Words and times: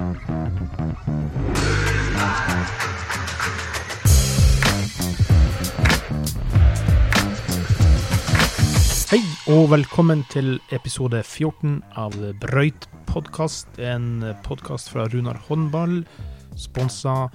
Hei 0.00 0.06
og 9.52 9.66
velkommen 9.74 10.24
til 10.32 10.56
episode 10.72 11.20
14 11.20 11.82
av 12.00 12.16
Brøyt 12.40 12.88
podkast. 13.10 13.68
En 13.76 14.24
podkast 14.46 14.88
fra 14.88 15.04
Runar 15.12 15.36
håndball, 15.50 16.08
sponsa 16.56 17.28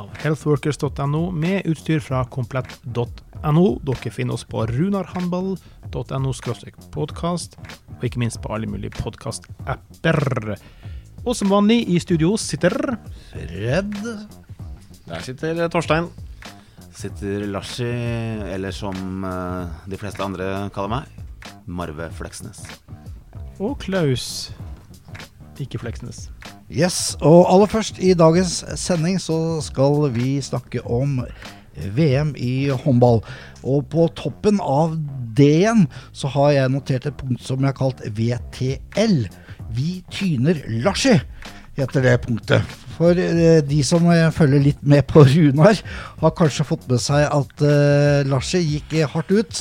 av 0.00 0.08
healthworkers.no, 0.22 1.22
med 1.36 1.68
utstyr 1.68 2.00
fra 2.00 2.24
komplett.no. 2.32 3.66
Dere 3.84 4.16
finner 4.16 4.40
oss 4.40 4.48
på 4.48 4.64
runarhandball.no 4.72 6.32
podkast, 6.96 7.60
og 7.92 8.08
ikke 8.08 8.24
minst 8.24 8.40
på 8.40 8.56
alle 8.56 8.72
mulige 8.72 8.96
podkast-apper. 9.02 10.56
Og 11.26 11.34
som 11.34 11.50
vanlig 11.50 11.80
i 11.90 11.98
studio 11.98 12.36
sitter 12.38 12.74
Fred. 13.32 13.96
Der 15.06 15.24
sitter 15.26 15.66
Torstein. 15.72 16.06
Sitter 16.96 17.44
Larsi, 17.50 17.88
eller 18.54 18.72
som 18.72 19.24
eh, 19.26 19.74
de 19.90 19.98
fleste 20.00 20.22
andre 20.24 20.70
kaller 20.72 20.92
meg, 20.94 21.24
Marve 21.66 22.08
Fleksnes. 22.16 22.62
og 23.58 23.78
Klaus. 23.82 24.52
Ikke 25.60 25.80
Fleksnes. 25.80 26.28
Yes, 26.70 27.16
og 27.20 27.46
aller 27.52 27.66
først 27.70 27.98
i 27.98 28.14
dagens 28.14 28.64
sending 28.78 29.20
så 29.22 29.60
skal 29.64 30.10
vi 30.14 30.40
snakke 30.42 30.82
om 30.82 31.20
VM 31.96 32.34
i 32.36 32.68
håndball. 32.70 33.22
Og 33.62 33.86
på 33.92 34.08
toppen 34.16 34.60
av 34.60 34.96
det 35.36 35.50
igjen 35.60 35.86
så 36.16 36.30
har 36.32 36.52
jeg 36.56 36.72
notert 36.72 37.06
et 37.06 37.18
punkt 37.18 37.42
som 37.44 37.60
jeg 37.60 37.72
har 37.72 37.78
kalt 37.78 38.02
VTL. 38.16 39.26
Vi 39.76 40.00
tyner 40.12 40.62
Larsi, 40.84 41.14
heter 41.76 42.04
det 42.04 42.16
punktet. 42.24 42.76
For 42.96 43.18
eh, 43.20 43.60
de 43.66 43.82
som 43.84 44.06
eh, 44.08 44.30
følger 44.32 44.62
litt 44.70 44.86
med 44.86 45.04
på 45.10 45.26
Runar, 45.28 45.76
har 46.22 46.32
kanskje 46.38 46.64
fått 46.64 46.86
med 46.88 47.02
seg 47.02 47.26
at 47.28 47.60
uh, 47.60 48.24
Larsi 48.28 48.62
gikk 48.64 48.96
eh, 48.96 49.10
hardt 49.12 49.34
ut. 49.36 49.60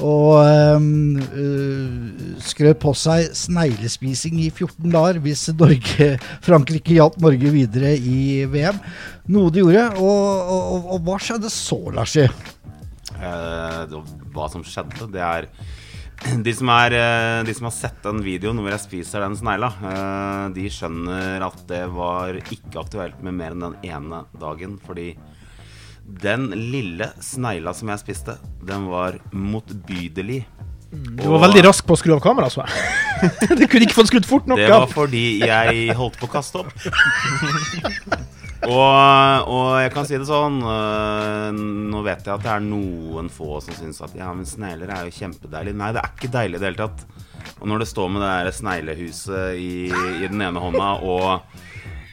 Og 0.00 0.40
um, 0.80 1.18
uh, 1.20 2.38
skrøt 2.40 2.80
på 2.80 2.94
seg 2.96 3.28
sneglespising 3.36 4.38
i 4.40 4.48
14 4.48 4.88
dager 4.88 5.20
hvis 5.20 5.50
Norge, 5.52 6.14
Frankrike 6.46 6.96
hjalp 6.96 7.20
Norge 7.20 7.52
videre 7.52 7.92
i 7.98 8.46
VM. 8.48 8.80
Noe 9.36 9.52
de 9.52 9.60
gjorde. 9.60 9.84
Og, 10.00 10.56
og, 10.56 10.90
og 10.96 11.04
hva 11.04 11.20
skjedde 11.20 11.52
så, 11.52 11.82
Larsi? 11.92 12.24
Eh, 13.22 13.96
hva 14.34 14.48
som 14.50 14.64
skjedde, 14.66 15.10
det 15.12 15.22
er 15.22 15.48
de 16.46 16.54
som, 16.54 16.70
er, 16.74 16.94
eh, 16.96 17.42
de 17.46 17.54
som 17.56 17.68
har 17.68 17.74
sett 17.76 18.02
den 18.04 18.22
videoen 18.24 18.60
hvor 18.62 18.72
jeg 18.74 18.84
spiser 18.84 19.24
den 19.24 19.36
snegla, 19.38 19.72
eh, 19.90 20.46
de 20.56 20.66
skjønner 20.72 21.44
at 21.46 21.62
det 21.70 21.84
var 21.94 22.38
ikke 22.42 22.80
aktuelt 22.82 23.22
med 23.24 23.38
mer 23.38 23.56
enn 23.56 23.66
den 23.68 23.78
ene 23.90 24.24
dagen. 24.40 24.78
Fordi 24.86 25.12
den 26.22 26.50
lille 26.54 27.12
snegla 27.22 27.74
som 27.76 27.92
jeg 27.92 28.02
spiste, 28.02 28.36
den 28.66 28.88
var 28.90 29.18
motbydelig. 29.32 30.42
Du 30.92 31.24
var 31.24 31.46
veldig 31.46 31.62
rask 31.64 31.86
på 31.88 31.96
å 31.96 32.00
skru 32.00 32.12
av 32.18 32.20
kameraet, 32.24 32.52
så 32.52 32.66
jeg. 32.66 32.98
Du 33.58 33.64
kunne 33.70 33.86
ikke 33.86 33.96
fått 33.96 34.10
skrudd 34.10 34.26
fort 34.26 34.48
nok 34.50 34.58
Det 34.58 34.66
var 34.68 34.88
fordi 34.90 35.26
jeg 35.46 35.94
holdt 35.96 36.18
på 36.18 36.26
å 36.26 36.32
kaste 36.32 36.64
opp. 36.64 36.72
Og, 38.62 39.48
og 39.50 39.68
jeg 39.82 39.90
kan 39.90 40.06
si 40.06 40.14
det 40.14 40.28
sånn 40.28 40.60
øh, 40.62 41.48
Nå 41.90 42.02
vet 42.06 42.20
jeg 42.22 42.30
at 42.36 42.44
det 42.44 42.52
er 42.52 42.62
noen 42.62 43.30
få 43.32 43.56
som 43.64 43.74
syns 43.74 43.98
at 44.06 44.14
ja, 44.14 44.28
men 44.36 44.46
snegler 44.46 44.92
er 44.92 45.08
jo 45.08 45.16
kjempedeilig. 45.16 45.74
Nei, 45.78 45.90
det 45.96 46.02
er 46.02 46.12
ikke 46.14 46.30
deilig 46.36 46.60
i 46.60 46.62
det 46.62 46.68
hele 46.70 46.84
tatt. 46.84 47.02
Og 47.58 47.66
når 47.70 47.82
det 47.82 47.90
står 47.90 48.12
med 48.12 48.22
det 48.22 48.30
der 48.30 48.54
sneglehuset 48.54 49.58
i, 49.58 49.72
i 49.90 50.30
den 50.30 50.44
ene 50.46 50.62
hånda 50.62 50.92
og, 51.02 51.58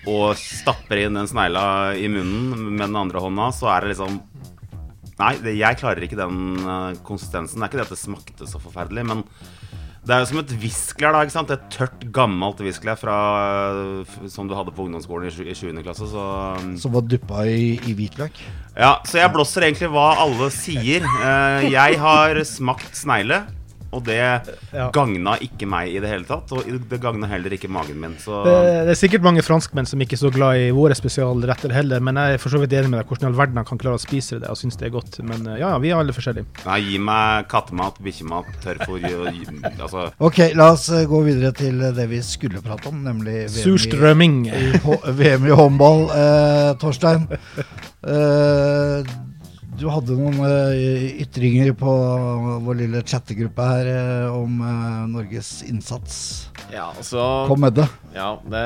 og 0.10 0.26
stapper 0.42 1.04
inn 1.04 1.20
den 1.20 1.30
snegla 1.30 1.94
i 1.94 2.10
munnen 2.10 2.66
med 2.72 2.88
den 2.88 2.98
andre 2.98 3.22
hånda, 3.28 3.52
så 3.54 3.70
er 3.76 3.86
det 3.86 3.96
liksom 3.96 4.20
Nei, 5.20 5.34
det, 5.44 5.52
jeg 5.60 5.76
klarer 5.82 6.00
ikke 6.06 6.16
den 6.16 6.62
øh, 6.64 6.94
konsistensen. 7.04 7.60
Det 7.60 7.66
er 7.66 7.72
ikke 7.74 7.82
det 7.82 7.88
at 7.90 7.92
det 7.92 8.00
smakte 8.00 8.46
så 8.48 8.62
forferdelig, 8.64 9.04
men 9.10 9.26
det 10.10 10.16
er 10.16 10.24
jo 10.24 10.30
som 10.32 10.40
et 10.42 10.54
viskler, 10.62 11.14
da. 11.14 11.20
ikke 11.26 11.36
sant? 11.36 11.52
Et 11.54 11.68
tørt, 11.76 12.02
gammelt 12.16 12.60
viskler 12.66 12.98
fra, 12.98 13.18
som 14.34 14.50
du 14.50 14.56
hadde 14.58 14.74
på 14.74 14.88
ungdomsskolen 14.88 15.30
i, 15.30 15.34
sju- 15.36 15.46
7. 15.54 15.84
klasse. 15.86 16.08
Så 16.10 16.24
Som 16.82 16.96
var 16.96 17.06
duppa 17.06 17.46
i, 17.46 17.76
i 17.86 17.94
hvitløk? 17.98 18.42
ja, 18.80 18.96
så 19.06 19.20
jeg 19.22 19.32
blåser 19.36 19.68
egentlig 19.68 19.90
hva 19.94 20.08
alle 20.24 20.50
sier. 20.56 21.06
Eh, 21.06 21.70
jeg 21.74 22.00
har 22.02 22.42
smakt 22.48 22.96
snegle, 22.98 23.42
og 23.92 24.04
det 24.06 24.18
Ja. 24.74 24.90
gagna 24.94 25.38
ikke 25.42 25.66
meg 25.68 25.90
i 25.96 26.00
det 26.00 26.10
hele 26.10 26.26
tatt. 26.26 26.52
Og 26.52 26.64
det 26.90 27.00
gagna 27.02 27.28
heller 27.28 27.50
ikke 27.56 27.70
magen 27.70 28.00
min. 28.00 28.16
Så 28.22 28.44
Det, 28.46 28.86
det 28.86 28.92
er 28.94 29.00
sikkert 29.00 29.22
mange 29.26 29.42
franskmenn 29.42 29.88
som 29.88 30.00
ikke 30.00 30.14
er 30.14 30.22
så 30.22 30.32
glad 30.32 30.58
i 30.62 30.70
våre 30.76 30.94
spesialretter 30.96 31.72
heller, 31.74 32.00
men 32.00 32.16
jeg 32.16 32.34
er 32.34 32.38
for 32.38 32.50
så 32.54 32.60
vidt 32.62 32.72
enig 32.74 32.90
med 32.90 33.00
deg 33.00 33.08
hvordan 33.10 33.24
i 33.24 33.32
all 33.32 33.38
verden 33.40 33.56
han 33.58 33.66
kan 33.66 33.78
klare 33.82 33.98
å 33.98 34.04
spise 34.04 34.40
det 34.40 34.50
og 34.50 34.58
synes 34.58 34.78
det 34.78 34.88
er 34.88 34.94
godt. 34.94 35.20
Men 35.24 35.48
eh, 35.48 35.60
ja, 35.60 35.70
ja, 35.74 35.78
vi 35.80 35.90
er 35.90 35.98
alle 35.98 36.14
forskjellige. 36.14 36.46
nei, 36.66 36.80
gi 36.86 36.98
meg 37.00 37.48
kattemat, 37.50 37.98
bikkjemat, 38.04 38.46
tørrfôr 38.64 39.02
Altså 39.80 40.12
Ok, 40.20 40.38
la 40.56 40.72
oss 40.74 40.90
eh, 40.90 41.06
gå 41.10 41.24
videre 41.26 41.52
til 41.56 41.80
det 41.96 42.08
vi 42.10 42.22
skulle 42.22 42.62
prate 42.62 42.88
om, 42.90 43.02
nemlig 43.04 43.48
VM 43.50 43.58
i- 43.58 43.64
Surstrømming. 43.66 44.38
i 44.48 44.72
VM 45.20 45.46
i 45.48 45.56
håndball, 45.56 46.10
eh, 46.12 46.74
Torstein. 46.80 47.28
Eh, 48.04 49.04
du 49.80 49.88
hadde 49.92 50.16
noen 50.18 50.40
eh, 50.44 51.22
ytringer 51.24 51.72
på 51.78 51.92
vår 52.66 52.80
lille 52.82 53.02
chattegruppe 53.08 53.68
her 53.72 53.90
eh, 53.92 54.36
om 54.36 54.60
eh, 54.66 54.98
Norges 55.12 55.52
innsats. 55.68 56.18
Ja, 56.74 56.90
altså 56.92 57.24
Kom 57.50 57.64
med 57.64 57.78
det. 57.80 57.88
Ja, 58.14 58.34
det 58.46 58.64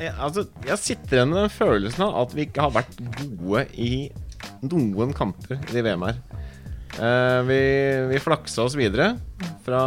jeg, 0.00 0.12
Altså, 0.14 0.46
jeg 0.64 0.80
sitter 0.80 1.18
igjen 1.18 1.34
med 1.34 1.42
den 1.42 1.52
følelsen 1.52 2.06
av 2.06 2.20
at 2.22 2.36
vi 2.36 2.46
ikke 2.46 2.68
har 2.68 2.76
vært 2.78 2.94
gode 3.18 3.66
i 3.74 3.92
noen 4.64 5.12
kamper 5.16 5.60
i 5.74 5.84
VM 5.84 6.06
her. 6.06 6.22
Eh, 6.94 7.40
vi, 7.48 7.60
vi 8.12 8.22
flaksa 8.22 8.68
oss 8.68 8.76
videre 8.78 9.16
fra, 9.66 9.82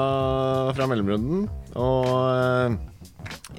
fra 0.75 0.87
mellomrunden, 0.91 1.45
og 1.79 2.09
eh, 2.33 2.75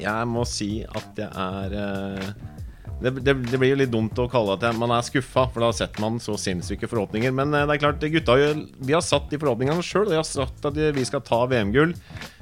jeg 0.04 0.28
må 0.28 0.44
si 0.48 0.82
at 0.84 1.22
jeg 1.22 1.30
er 1.32 1.76
eh, 1.80 2.57
det, 2.98 3.12
det, 3.22 3.34
det 3.46 3.58
blir 3.60 3.70
jo 3.70 3.78
litt 3.78 3.92
dumt 3.92 4.18
å 4.18 4.26
kalle 4.30 4.56
at 4.56 4.64
man 4.78 4.90
er 4.94 5.04
skuffa, 5.06 5.44
for 5.52 5.62
da 5.62 5.70
setter 5.74 6.02
man 6.02 6.16
så 6.22 6.34
sinnssyke 6.40 6.88
forhåpninger. 6.90 7.34
Men 7.34 7.54
eh, 7.54 7.66
det 7.68 7.76
er 7.76 7.82
klart, 7.84 8.06
gutta 8.14 8.34
vi 8.38 8.94
har 8.94 9.04
satt 9.06 9.28
de 9.30 9.38
forhåpningene 9.38 9.84
sjøl. 9.86 10.08
De 10.10 10.18
har 10.18 10.26
sagt 10.26 10.66
at 10.66 10.78
vi 10.96 11.04
skal 11.06 11.22
ta 11.26 11.44
VM-gull. 11.50 11.94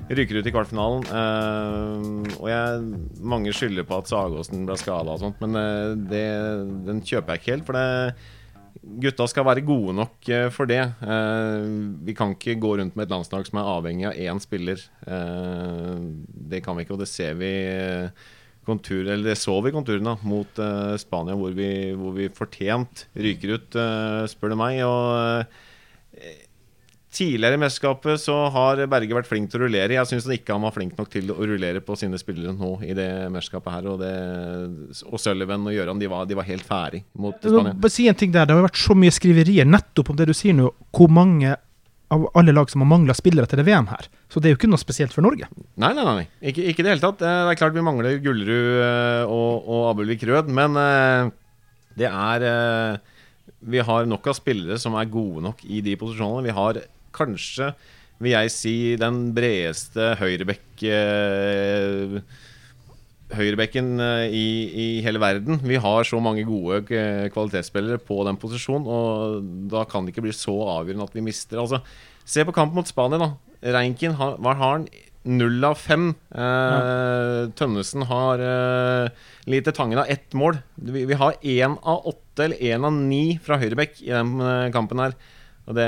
Ryker 0.08 0.40
ut 0.40 0.48
i 0.48 0.54
kvartfinalen. 0.54 1.04
eh, 1.18 2.38
og 2.38 2.48
jeg, 2.48 2.86
mange 3.20 3.52
skylder 3.56 3.84
på 3.88 4.00
at 4.00 4.08
Sagåsen 4.08 4.64
ble 4.68 4.78
skada 4.80 5.18
og 5.18 5.20
sånt, 5.26 5.44
men 5.44 5.60
eh, 5.60 5.92
det, 6.08 6.24
den 6.88 7.04
kjøper 7.04 7.36
jeg 7.36 7.42
ikke 7.42 7.54
helt. 7.56 7.68
For 7.68 7.76
det, 7.76 8.16
gutta 9.02 9.26
skal 9.28 9.44
være 9.48 9.66
gode 9.66 9.92
nok 9.98 10.28
for 10.54 10.68
det. 10.70 10.82
Vi 12.06 12.14
kan 12.16 12.32
ikke 12.36 12.54
gå 12.62 12.76
rundt 12.78 12.94
med 12.94 13.08
et 13.08 13.12
landslag 13.12 13.48
som 13.48 13.58
er 13.58 13.70
avhengig 13.72 14.06
av 14.12 14.20
én 14.20 14.40
spiller. 14.40 14.84
Det 15.02 16.60
kan 16.62 16.76
vi 16.76 16.84
ikke, 16.84 16.94
og 16.94 17.02
det 17.02 17.08
ser 17.10 17.34
vi. 17.40 17.50
Kontur, 18.66 19.04
eller 19.04 19.30
det 19.30 19.38
så 19.40 19.54
vi 19.64 19.74
konturene 19.74 20.16
mot 20.26 20.60
uh, 20.62 20.96
Spania, 21.00 21.36
hvor 21.38 21.54
vi, 21.56 21.70
hvor 21.96 22.16
vi 22.16 22.32
fortjent 22.34 23.06
ryker 23.16 23.56
ut, 23.56 23.78
uh, 23.78 24.26
spør 24.30 24.52
du 24.52 24.58
meg. 24.60 24.82
Og 24.86 25.46
uh, 25.46 26.34
tidligere 27.16 27.56
i 27.56 27.60
mesterskapet 27.60 28.20
så 28.20 28.34
har 28.52 28.82
Berge 28.90 29.16
vært 29.16 29.28
flink 29.28 29.50
til 29.50 29.60
å 29.60 29.66
rullere. 29.66 29.96
Jeg 29.96 30.10
syns 30.10 30.28
ikke 30.32 30.56
han 30.56 30.64
var 30.66 30.74
flink 30.76 30.96
nok 30.98 31.10
til 31.12 31.32
å 31.32 31.38
rullere 31.40 31.82
på 31.84 31.96
sine 31.98 32.18
spillere 32.20 32.54
nå 32.56 32.72
i 32.84 32.96
det 32.96 33.08
mesterskapet 33.32 33.76
her. 33.78 33.90
Og, 33.92 34.02
det, 34.02 34.14
og 35.08 35.22
Sullivan 35.22 35.68
og 35.68 35.76
Gøran, 35.76 36.02
de 36.02 36.10
var, 36.12 36.26
de 36.28 36.38
var 36.38 36.48
helt 36.48 36.66
ferdig 36.66 37.04
mot 37.16 37.38
Spania. 37.40 37.76
si 37.92 38.08
en 38.10 38.18
ting 38.18 38.34
der. 38.34 38.48
Det 38.48 38.56
har 38.58 38.66
vært 38.68 38.82
så 38.82 38.96
mye 38.98 39.14
skriverier 39.14 39.68
nettopp 39.68 40.12
om 40.12 40.18
det 40.18 40.28
du 40.30 40.36
sier 40.36 40.56
nå, 40.56 40.72
hvor 40.96 41.12
mange 41.12 41.56
av 42.14 42.28
alle 42.38 42.52
lag 42.54 42.70
som 42.70 42.82
har 42.84 42.88
mangla 42.90 43.14
spillere 43.18 43.48
til 43.50 43.58
det 43.60 43.66
VM 43.66 43.88
her. 43.90 44.06
Så 44.30 44.38
det 44.38 44.48
er 44.48 44.54
jo 44.54 44.58
ikke 44.60 44.70
noe 44.70 44.78
spesielt 44.82 45.14
for 45.14 45.26
Norge. 45.26 45.48
Nei, 45.80 45.90
nei, 45.96 46.04
nei. 46.06 46.26
Ikke, 46.52 46.62
i 46.62 46.74
det 46.76 46.86
hele 46.92 47.02
tatt. 47.02 47.22
Eh, 47.24 47.40
Det 47.48 47.54
er 47.56 47.60
klart 47.60 47.74
vi 47.74 47.84
mangler 47.86 48.20
Gullerud 48.22 48.78
eh, 48.84 49.24
og, 49.26 49.66
og 49.66 49.82
Abelvik 49.90 50.22
Rød, 50.28 50.52
men 50.54 50.78
eh, 50.78 51.30
det 51.98 52.10
er 52.12 52.46
Vi 53.66 53.82
har 53.88 54.06
nok 54.06 54.26
av 54.30 54.36
spillere 54.38 54.78
som 54.78 54.94
er 55.00 55.10
gode 55.10 55.42
nok 55.48 55.64
i 55.66 55.80
de 55.82 55.96
posisjonene. 55.98 56.44
Vi 56.46 56.54
har 56.54 56.82
kanskje, 57.16 57.72
vil 58.22 58.34
jeg 58.36 58.52
si, 58.54 58.74
den 59.00 59.32
bredeste 59.34 60.12
høyrebekk 60.20 60.84
Høyrebekken 63.34 63.96
eh, 64.02 64.26
i, 64.30 64.46
i 64.70 64.86
hele 65.02 65.20
verden. 65.22 65.58
Vi 65.66 65.80
har 65.82 66.06
så 66.06 66.20
mange 66.22 66.44
gode 66.46 66.84
eh, 66.94 67.26
kvalitetsspillere 67.34 67.98
på 68.02 68.20
den 68.28 68.38
posisjonen, 68.38 68.86
og 68.86 69.48
da 69.72 69.82
kan 69.88 70.06
det 70.06 70.14
ikke 70.14 70.28
bli 70.28 70.36
så 70.36 70.54
avgjørende 70.76 71.08
at 71.08 71.16
vi 71.16 71.24
mister. 71.26 71.58
Altså, 71.62 71.82
se 72.26 72.46
på 72.46 72.54
kampen 72.54 72.78
mot 72.78 72.88
Spania, 72.90 73.18
da. 73.22 73.32
Reinken, 73.76 74.14
hva 74.14 74.54
har 74.54 74.62
han? 74.62 74.86
Null 75.26 75.64
av 75.66 75.74
fem. 75.82 76.12
Eh, 76.30 77.40
Tønnesen 77.58 78.04
har 78.06 78.42
eh, 78.46 79.24
Lite 79.50 79.74
Tangen 79.74 79.98
av 79.98 80.10
ett 80.12 80.36
mål. 80.38 80.60
Vi, 80.78 81.02
vi 81.10 81.18
har 81.18 81.40
én 81.42 81.74
av 81.82 82.06
åtte 82.12 82.46
eller 82.46 82.62
én 82.62 82.86
av 82.86 82.94
ni 82.94 83.40
fra 83.42 83.58
høyrebekk 83.58 84.04
i 84.04 84.12
den 84.12 84.36
eh, 84.38 84.68
kampen 84.74 85.02
her. 85.02 85.16
Og 85.66 85.74
det, 85.74 85.86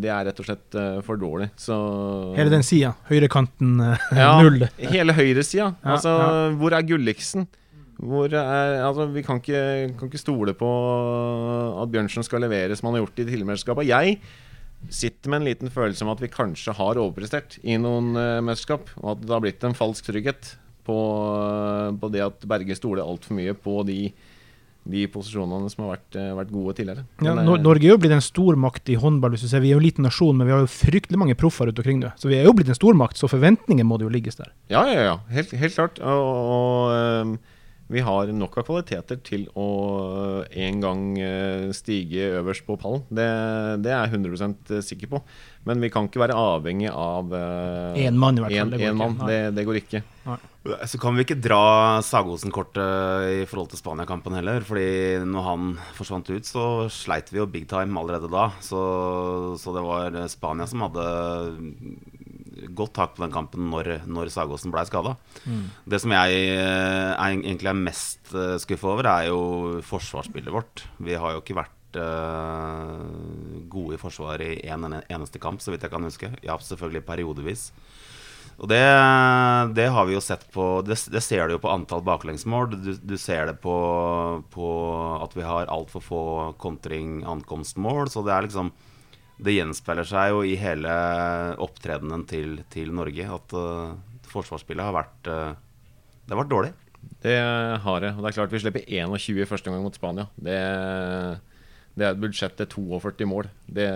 det 0.00 0.10
er 0.12 0.26
rett 0.30 0.40
og 0.40 0.48
slett 0.48 0.76
eh, 0.80 0.98
for 1.04 1.20
dårlig. 1.20 1.50
Så 1.60 1.76
Hele 2.38 2.52
den 2.52 2.64
sida. 2.64 2.94
Høyrekanten 3.10 3.78
eh, 3.84 4.10
ja, 4.16 4.32
null. 4.42 4.64
Hele 4.80 5.16
høyresida. 5.16 5.70
Ja, 5.76 5.94
altså, 5.96 6.14
ja. 6.16 6.42
hvor 6.56 6.76
er 6.76 6.86
Gulliksen? 6.88 7.48
Hvor 7.98 8.30
er, 8.30 8.78
altså, 8.86 9.08
vi 9.12 9.24
kan 9.26 9.42
ikke, 9.42 9.62
kan 9.98 10.08
ikke 10.08 10.22
stole 10.22 10.54
på 10.56 10.68
at 11.82 11.90
Bjørnsen 11.92 12.24
skal 12.24 12.44
levere 12.46 12.76
som 12.78 12.88
han 12.88 12.96
har 12.96 13.04
gjort 13.04 13.24
i 13.24 13.26
tidligere 13.26 13.88
jeg 13.88 14.20
sitter 14.94 15.32
med 15.32 15.40
en 15.42 15.48
liten 15.48 15.72
følelse 15.74 16.04
om 16.06 16.12
at 16.12 16.22
vi 16.22 16.30
kanskje 16.30 16.74
har 16.78 17.00
overprestert 17.00 17.58
i 17.66 17.76
noen 17.80 18.12
uh, 18.16 18.38
mesterskap. 18.44 18.92
Og 19.02 19.16
at 19.16 19.24
det 19.24 19.34
har 19.34 19.44
blitt 19.44 19.66
en 19.66 19.76
falsk 19.76 20.06
trygghet 20.06 20.52
på, 20.86 20.98
på 22.00 22.10
det 22.14 22.24
at 22.24 22.46
Berge 22.48 22.76
stoler 22.78 23.04
altfor 23.04 23.36
mye 23.36 23.56
på 23.58 23.80
de, 23.88 23.98
de 24.88 25.04
posisjonene 25.12 25.68
som 25.70 25.84
har 25.84 25.96
vært, 25.96 26.16
eh, 26.16 26.30
vært 26.38 26.52
gode 26.52 26.74
tidligere. 26.78 27.04
Ja, 27.22 27.34
eh, 27.34 27.58
Norge 27.60 27.84
er 27.84 27.92
jo 27.92 27.98
blitt 28.00 28.14
en 28.16 28.24
stormakt 28.24 28.88
i 28.88 28.96
håndball. 28.96 29.30
hvis 29.32 29.42
du 29.42 29.48
ser. 29.48 29.60
Vi 29.60 29.70
er 29.70 29.76
jo 29.76 29.82
en 29.82 29.88
liten 29.90 30.04
nasjon, 30.04 30.36
men 30.36 30.46
vi 30.46 30.52
har 30.52 30.60
jo 30.60 30.72
fryktelig 30.72 31.18
mange 31.18 31.36
proffer 31.36 31.66
rundt 31.66 31.78
omkring. 31.78 32.00
det. 32.00 32.12
Så 32.16 32.28
vi 32.28 32.36
er 32.36 32.44
jo 32.44 32.52
blitt 32.52 32.68
en 32.68 32.74
stormakt, 32.74 33.16
så 33.16 33.28
forventninger 33.28 33.84
må 33.84 33.98
det 33.98 34.08
jo 34.08 34.14
ligges 34.14 34.36
der. 34.36 34.50
Ja, 34.70 34.84
ja, 34.86 35.00
ja. 35.00 35.16
Helt, 35.30 35.50
helt 35.50 35.74
klart. 35.74 35.98
Og, 36.00 37.28
og 37.28 37.38
vi 37.88 38.02
har 38.04 38.28
nok 38.36 38.58
av 38.60 38.66
kvaliteter 38.68 39.16
til 39.24 39.46
å 39.56 39.68
eh, 40.44 40.58
en 40.68 40.80
gang 40.84 41.04
eh, 41.24 41.68
stige 41.76 42.26
øverst 42.42 42.66
på 42.68 42.76
pallen. 42.80 43.06
Det, 43.08 43.28
det 43.84 43.94
er 43.94 44.04
jeg 44.10 44.18
100% 44.20 44.74
sikker 44.84 45.12
på. 45.14 45.22
Men 45.68 45.80
vi 45.84 45.88
kan 45.92 46.06
ikke 46.08 46.20
være 46.22 46.36
avhengig 46.36 46.90
av 46.92 47.32
eh, 47.36 48.04
Én 48.06 48.16
mann 48.20 48.36
i 48.38 48.44
hvert 48.44 48.52
fall, 48.54 48.68
en- 48.68 48.70
det 48.76 48.82
går 48.84 48.92
en 48.92 49.00
mann. 49.00 49.18
Det, 49.28 49.40
det 49.56 49.64
går 49.68 49.80
ikke. 49.82 50.02
Så 50.84 50.98
kan 51.00 51.16
vi 51.16 51.24
ikke 51.24 51.38
dra 51.40 51.58
Sagosen-kortet 52.04 53.40
i 53.40 53.44
forhold 53.48 53.70
til 53.72 53.80
Spania-kampen 53.80 54.34
heller. 54.36 54.60
Fordi 54.68 54.84
når 55.24 55.46
han 55.46 55.70
forsvant 55.96 56.28
ut, 56.28 56.44
så 56.44 56.64
sleit 56.92 57.32
vi 57.32 57.40
jo 57.40 57.46
big 57.48 57.64
time 57.70 57.96
allerede 58.00 58.28
da. 58.28 58.50
Så, 58.60 58.82
så 59.62 59.72
det 59.72 59.84
var 59.86 60.18
Spania 60.28 60.68
som 60.68 60.84
hadde 60.84 61.06
godt 62.76 62.94
tak 62.98 63.16
på 63.16 63.24
den 63.24 63.34
kampen 63.34 63.68
når, 63.72 64.04
når 64.06 64.30
Sagosen 64.34 64.74
blei 64.74 64.84
skada. 64.88 65.16
Det 65.88 66.00
som 66.02 66.14
jeg 66.14 66.38
eh, 66.54 67.12
er, 67.14 67.36
egentlig 67.38 67.72
er 67.72 67.82
mest 67.82 68.34
skuffa 68.64 68.92
over, 68.94 69.08
er 69.10 69.28
jo 69.30 69.82
forsvarsspillet 69.86 70.54
vårt. 70.54 70.86
Vi 70.98 71.16
har 71.18 71.36
jo 71.36 71.42
ikke 71.44 71.58
vært 71.60 72.00
eh, 72.00 73.64
gode 73.72 73.96
i 73.96 74.02
forsvar 74.02 74.44
i 74.44 74.52
en 74.68 75.00
eneste 75.00 75.40
kamp, 75.42 75.62
så 75.64 75.74
vidt 75.74 75.86
jeg 75.86 75.94
kan 75.94 76.04
huske. 76.04 76.32
Ja, 76.44 76.58
selvfølgelig 76.58 77.06
periodevis. 77.08 77.70
Og 78.58 78.66
det, 78.66 78.82
det 79.78 79.86
har 79.94 80.06
vi 80.08 80.16
jo 80.16 80.22
sett 80.22 80.42
på 80.50 80.80
Det, 80.82 80.96
det 81.12 81.22
ser 81.22 81.46
du 81.46 81.54
jo 81.54 81.62
på 81.62 81.70
antall 81.70 82.02
baklengsmål. 82.02 82.72
Du, 82.74 82.90
du 82.98 83.14
ser 83.20 83.46
det 83.46 83.60
på, 83.62 83.74
på 84.50 84.68
at 85.22 85.36
vi 85.38 85.46
har 85.46 85.70
altfor 85.70 86.02
få 86.02 86.22
kontring-ankomstmål. 86.58 88.10
Så 88.10 88.24
det 88.26 88.34
er 88.34 88.48
liksom 88.48 88.72
Det 89.38 89.54
gjenspeiler 89.54 90.06
seg 90.08 90.32
jo 90.32 90.42
i 90.42 90.56
hele 90.58 90.92
opptredenen 91.62 92.24
til, 92.26 92.58
til 92.72 92.90
Norge 92.94 93.26
at 93.36 93.54
uh, 93.54 93.94
forsvarsspillet 94.28 94.82
har 94.82 94.96
vært 94.96 95.30
uh, 95.30 95.52
Det 96.24 96.34
har 96.34 96.42
vært 96.42 96.54
dårlig. 96.54 96.72
Det 97.22 97.36
har 97.84 98.00
det. 98.02 98.14
Og 98.16 98.22
det 98.22 98.30
er 98.30 98.36
klart 98.36 98.54
vi 98.54 98.62
slipper 98.62 98.88
21 98.88 99.42
i 99.42 99.46
første 99.48 99.70
gang 99.70 99.84
mot 99.84 99.94
Spania. 99.94 100.26
Det, 100.34 100.56
det 101.98 102.06
er 102.06 102.14
et 102.14 102.20
budsjett 102.22 102.54
til 102.58 102.68
42 102.74 103.28
mål. 103.30 103.48
Det, 103.66 103.86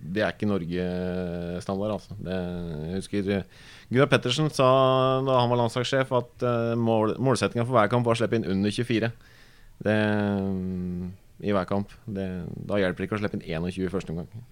det 0.00 0.24
er 0.24 0.32
ikke 0.32 0.48
Norge-standard, 0.48 1.96
altså. 1.96 2.16
Det, 2.20 2.36
jeg 2.36 3.00
husker 3.00 3.30
eh, 3.38 3.62
Gunnar 3.90 4.10
Pettersen 4.12 4.52
sa 4.52 4.68
da 5.26 5.40
han 5.40 5.52
var 5.52 5.60
landslagssjef, 5.60 6.12
at 6.16 6.46
uh, 6.46 6.74
mål, 6.80 7.16
målsettinga 7.22 7.66
for 7.66 7.76
hver 7.76 7.92
kamp 7.92 8.08
var 8.08 8.16
å 8.16 8.20
slippe 8.20 8.40
inn 8.40 8.48
under 8.56 8.72
24. 8.72 9.12
Det, 9.86 9.96
I 11.44 11.56
hver 11.56 11.68
kamp. 11.68 11.92
Da 12.08 12.80
hjelper 12.80 13.02
det 13.02 13.08
ikke 13.08 13.18
å 13.18 13.24
slippe 13.24 13.40
inn 13.40 13.48
21 13.48 13.84
i 13.84 13.92
første 13.92 14.14
omgang. 14.14 14.44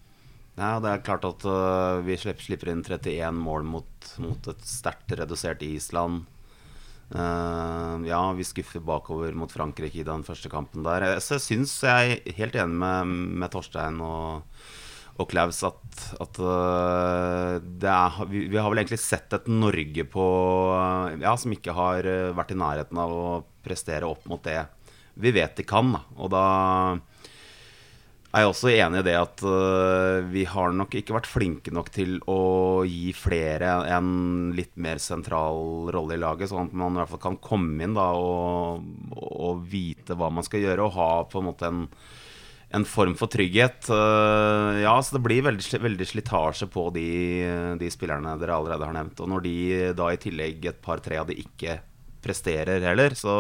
Ja, 0.55 0.77
det 0.79 0.91
er 0.91 1.03
klart 1.03 1.25
at 1.27 1.43
uh, 1.49 1.99
vi 2.06 2.15
slipper, 2.19 2.71
inn 2.71 2.85
31 2.85 3.35
mål 3.43 3.67
mot, 3.67 4.11
mot 4.23 4.51
et 4.53 4.62
sterkt 4.69 5.11
redusert 5.19 5.65
Island. 5.67 6.29
Uh, 7.11 7.99
ja, 8.06 8.21
vi 8.39 8.47
skuffer 8.47 8.83
bakover 8.83 9.35
mot 9.37 9.51
Frankrike 9.51 10.01
i 10.01 10.06
den 10.06 10.23
første 10.27 10.51
kampen 10.53 10.87
der. 10.87 11.19
Så 11.19 11.37
jeg 11.39 11.47
syns 11.49 11.75
jeg 11.83 12.21
er 12.21 12.39
helt 12.39 12.59
enig 12.59 12.79
med, 12.85 13.17
med 13.43 13.51
Torstein 13.51 13.99
og, 14.05 14.62
og 15.19 15.29
Klaus 15.31 15.59
at, 15.67 16.06
at 16.23 16.39
det 17.83 17.91
er, 17.91 18.21
vi, 18.31 18.47
vi 18.50 18.59
har 18.61 18.71
vel 18.71 18.83
egentlig 18.83 19.03
sett 19.03 19.35
et 19.35 19.50
Norge 19.50 20.07
på 20.11 20.29
Ja, 21.23 21.35
som 21.39 21.55
ikke 21.55 21.75
har 21.75 22.07
vært 22.39 22.55
i 22.55 22.59
nærheten 22.62 23.03
av 23.03 23.15
å 23.15 23.27
prestere 23.67 24.07
opp 24.07 24.27
mot 24.31 24.43
det 24.47 24.62
vi 25.15 25.35
vet 25.35 25.59
de 25.59 25.67
kan. 25.67 25.93
Da. 25.95 26.00
Og 26.19 26.31
da 26.35 26.47
er 28.35 28.43
jeg 28.43 28.51
også 28.51 28.71
enig 28.73 29.01
i 29.01 29.07
det 29.07 29.15
at 29.15 29.43
uh, 29.47 30.25
vi 30.27 30.43
har 30.51 30.75
nok 30.75 30.97
ikke 30.99 31.15
vært 31.15 31.31
flinke 31.31 31.71
nok 31.75 31.91
til 31.95 32.17
å 32.31 32.83
gi 32.89 33.13
flere 33.15 33.77
en 33.95 34.51
litt 34.57 34.75
mer 34.75 34.99
sentral 35.03 35.91
rolle 35.95 36.17
i 36.17 36.21
laget, 36.23 36.51
sånn 36.51 36.73
at 36.73 36.75
man 36.81 36.97
i 36.97 37.03
hvert 37.03 37.13
fall 37.13 37.23
kan 37.29 37.39
komme 37.45 37.87
inn 37.87 37.95
da 37.95 38.09
og, 38.19 38.83
og 39.15 39.63
vite 39.71 40.19
hva 40.19 40.33
man 40.35 40.47
skal 40.47 40.67
gjøre, 40.67 40.83
og 40.83 40.99
ha 40.99 41.09
på 41.31 41.41
en 41.41 41.49
måte 41.53 41.71
en, 41.71 41.87
en 42.75 42.89
form 42.91 43.15
for 43.21 43.31
trygghet. 43.31 43.87
Øh, 43.95 44.83
ja, 44.83 44.97
så 44.99 45.15
det 45.15 45.25
blir 45.29 45.47
veldig, 45.47 45.83
veldig 45.87 46.11
slitasje 46.11 46.71
på 46.75 46.89
de, 46.97 47.09
de 47.79 47.95
spillerne 47.95 48.35
dere 48.41 48.59
allerede 48.59 48.91
har 48.91 48.99
nevnt. 48.99 49.23
Og 49.23 49.31
når 49.31 49.47
de 49.47 49.59
da 49.95 50.11
i 50.11 50.23
tillegg 50.27 50.73
et 50.73 50.83
par-tre 50.83 51.23
av 51.23 51.31
de 51.31 51.39
ikke 51.45 51.79
presterer 52.25 52.83
heller, 52.83 53.15
så 53.15 53.37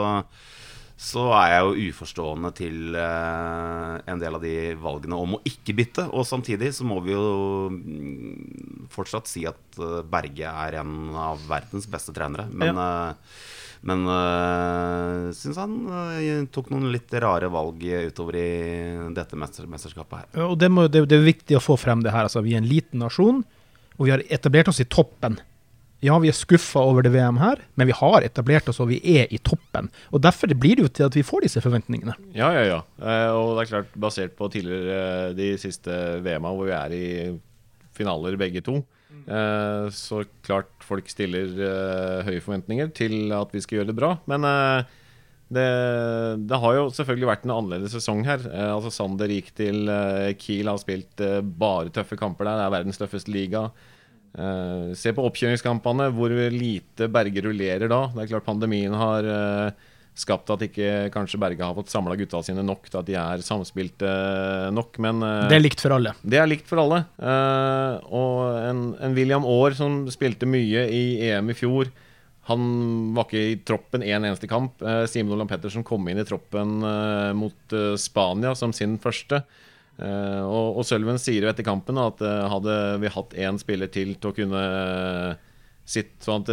så 0.94 1.24
er 1.34 1.48
jeg 1.50 1.62
jo 1.64 1.88
uforstående 1.90 2.50
til 2.54 2.94
eh, 2.94 3.94
en 4.12 4.20
del 4.20 4.36
av 4.38 4.44
de 4.44 4.54
valgene 4.78 5.18
om 5.18 5.34
å 5.36 5.40
ikke 5.48 5.74
bytte. 5.74 6.04
Og 6.14 6.22
samtidig 6.28 6.70
så 6.76 6.86
må 6.86 7.00
vi 7.02 7.16
jo 7.16 7.66
mm, 7.72 8.86
fortsatt 8.94 9.26
si 9.26 9.42
at 9.48 9.80
eh, 9.80 10.04
Berge 10.06 10.52
er 10.52 10.78
en 10.84 11.10
av 11.18 11.42
verdens 11.50 11.88
beste 11.90 12.14
trenere. 12.14 12.46
Men, 12.54 12.78
eh, 12.78 13.40
men 13.84 14.06
uh, 14.08 15.28
syns 15.36 15.58
han 15.60 15.74
eh, 16.14 16.46
tok 16.54 16.70
noen 16.72 16.86
litt 16.94 17.10
rare 17.20 17.50
valg 17.52 17.82
utover 17.82 18.38
i 18.40 18.48
dette 19.18 19.36
mester 19.36 19.66
mesterskapet 19.68 20.22
her. 20.22 20.46
Og 20.46 20.54
det, 20.62 20.70
må, 20.72 20.86
det, 20.88 21.02
det 21.10 21.18
er 21.18 21.26
viktig 21.26 21.58
å 21.58 21.64
få 21.64 21.76
frem 21.80 22.06
det 22.06 22.14
her. 22.14 22.30
Altså, 22.30 22.44
vi 22.46 22.54
er 22.54 22.62
en 22.62 22.70
liten 22.70 23.02
nasjon, 23.02 23.42
og 23.98 24.06
vi 24.06 24.14
har 24.14 24.24
etablert 24.32 24.70
oss 24.70 24.80
i 24.80 24.88
toppen. 24.88 25.36
Ja, 26.04 26.18
vi 26.20 26.30
er 26.30 26.36
skuffa 26.36 26.82
over 26.84 27.04
det 27.06 27.14
VM 27.14 27.38
her, 27.40 27.62
men 27.80 27.88
vi 27.88 27.96
har 27.96 28.24
etablert 28.26 28.68
oss, 28.68 28.80
og 28.82 28.90
vi 28.92 29.00
er 29.16 29.30
i 29.32 29.40
toppen. 29.40 29.88
Og 30.12 30.22
Derfor 30.24 30.52
blir 30.52 30.76
det 30.76 30.86
jo 30.86 30.92
til 30.98 31.08
at 31.08 31.16
vi 31.16 31.24
får 31.26 31.46
disse 31.46 31.62
forventningene. 31.64 32.16
Ja, 32.36 32.50
ja, 32.52 32.64
ja. 32.68 32.80
Eh, 33.00 33.30
og 33.32 33.54
det 33.56 33.64
er 33.64 33.70
klart, 33.72 33.94
basert 34.06 34.36
på 34.38 34.50
tidligere 34.52 34.98
eh, 35.30 35.36
de 35.38 35.54
siste 35.60 35.94
VM-a 36.24 36.52
hvor 36.52 36.68
vi 36.68 36.76
er 36.76 36.96
i 36.96 37.06
finaler 37.94 38.36
begge 38.36 38.60
to, 38.66 38.80
eh, 39.24 39.86
så 39.94 40.24
klart 40.44 40.70
folk 40.84 41.08
stiller 41.08 41.54
høye 42.26 42.42
forventninger 42.44 42.92
til 42.92 43.32
at 43.32 43.54
vi 43.54 43.64
skal 43.64 43.80
gjøre 43.80 43.92
det 43.92 43.98
bra. 44.02 44.16
Men 44.28 44.44
det, 45.52 45.64
det 46.48 46.60
har 46.60 46.76
jo 46.78 46.86
selvfølgelig 46.94 47.28
vært 47.28 47.44
en 47.46 47.54
annerledes 47.54 47.94
sesong 47.94 48.22
her. 48.26 48.44
Eh, 48.48 48.70
altså 48.72 48.92
Sander 48.94 49.30
gikk 49.30 49.52
til 49.58 49.90
eh, 49.92 50.32
Kiel, 50.40 50.70
har 50.70 50.80
spilt 50.80 51.20
eh, 51.24 51.40
bare 51.44 51.92
tøffe 51.94 52.18
kamper 52.20 52.48
der. 52.48 52.60
Det 52.60 52.66
er 52.66 52.74
verdens 52.78 53.00
tøffeste 53.00 53.34
liga. 53.34 53.68
Eh, 54.34 54.92
se 54.98 55.12
på 55.14 55.24
oppkjøringskampene, 55.28 56.08
hvor 56.14 56.32
lite 56.50 57.06
Berge 57.12 57.42
rullerer 57.44 57.90
da. 57.90 58.06
Det 58.10 58.24
er 58.24 58.30
klart 58.32 58.46
Pandemien 58.48 58.94
har 58.98 59.28
uh, 59.28 59.90
skapt 60.18 60.50
at 60.50 60.64
ikke 60.66 61.12
kanskje 61.14 61.38
Berge 61.42 61.62
har 61.62 61.76
fått 61.76 61.92
samla 61.92 62.16
gutta 62.18 62.40
sine 62.42 62.64
nok 62.66 62.88
til 62.88 62.98
at 63.00 63.06
de 63.06 63.14
er 63.20 63.44
samspilte 63.46 64.14
nok. 64.74 64.98
Men 65.02 65.22
eh, 65.22 65.44
Det 65.52 65.58
er 65.58 65.62
likt 65.62 65.84
for 65.84 65.94
alle. 65.94 66.16
det 66.22 66.40
er 66.40 66.50
likt 66.50 66.66
for 66.70 66.82
alle. 66.82 67.04
Og 68.10 68.40
en, 68.58 68.82
en 68.98 69.14
William 69.14 69.46
Aar 69.46 69.78
som 69.78 70.02
spilte 70.10 70.50
mye 70.50 70.88
i 70.90 71.04
EM 71.30 71.54
i 71.54 71.58
fjor. 71.58 71.92
Han 72.50 72.64
var 73.16 73.28
ikke 73.28 73.44
i 73.54 73.60
troppen 73.64 74.02
én 74.04 74.18
eneste 74.18 74.50
kamp. 74.50 74.82
Simen 75.08 75.32
Olan 75.32 75.48
Pettersen 75.48 75.86
kom 75.86 76.10
inn 76.10 76.20
i 76.20 76.26
troppen 76.28 76.82
mot 77.38 77.76
Spania 77.96 78.52
som 78.58 78.74
sin 78.76 78.98
første. 79.00 79.40
Eh, 79.94 80.42
og, 80.42 80.80
og 80.80 80.86
Sølven 80.86 81.20
sier 81.22 81.44
jo 81.44 81.50
etter 81.50 81.66
kampen 81.66 81.98
at 82.02 82.22
eh, 82.24 82.46
hadde 82.50 82.76
vi 83.02 83.12
hatt 83.14 83.36
én 83.38 83.60
spiller 83.62 83.90
til 83.94 84.16
til 84.18 84.32
å 84.32 84.34
kunne 84.34 84.62
eh, 84.62 85.52
sitte 85.86 86.24
sånn 86.24 86.42
at 86.42 86.50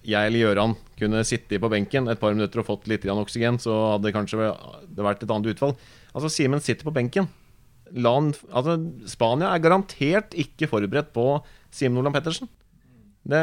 jeg 0.00 0.16
eller 0.16 0.40
Gjøran 0.40 0.72
kunne 0.98 1.22
sitte 1.28 1.60
på 1.60 1.70
benken 1.70 2.08
et 2.08 2.20
par 2.20 2.32
minutter 2.34 2.62
og 2.62 2.70
fått 2.70 2.86
litt 2.88 3.04
oksygen, 3.04 3.60
så 3.60 3.74
hadde 3.92 4.14
kanskje 4.16 4.48
det 4.88 5.04
vært 5.04 5.22
et 5.22 5.32
annet 5.32 5.52
utfall. 5.52 5.74
Altså, 6.16 6.30
Simen 6.32 6.64
sitter 6.64 6.88
på 6.88 6.94
benken. 6.96 7.28
Han, 7.92 8.32
altså, 8.48 8.78
Spania 9.06 9.52
er 9.52 9.62
garantert 9.62 10.32
ikke 10.34 10.70
forberedt 10.72 11.12
på 11.14 11.26
Simen 11.68 12.00
Olan 12.00 12.16
Pettersen. 12.16 12.48
Det, 13.26 13.42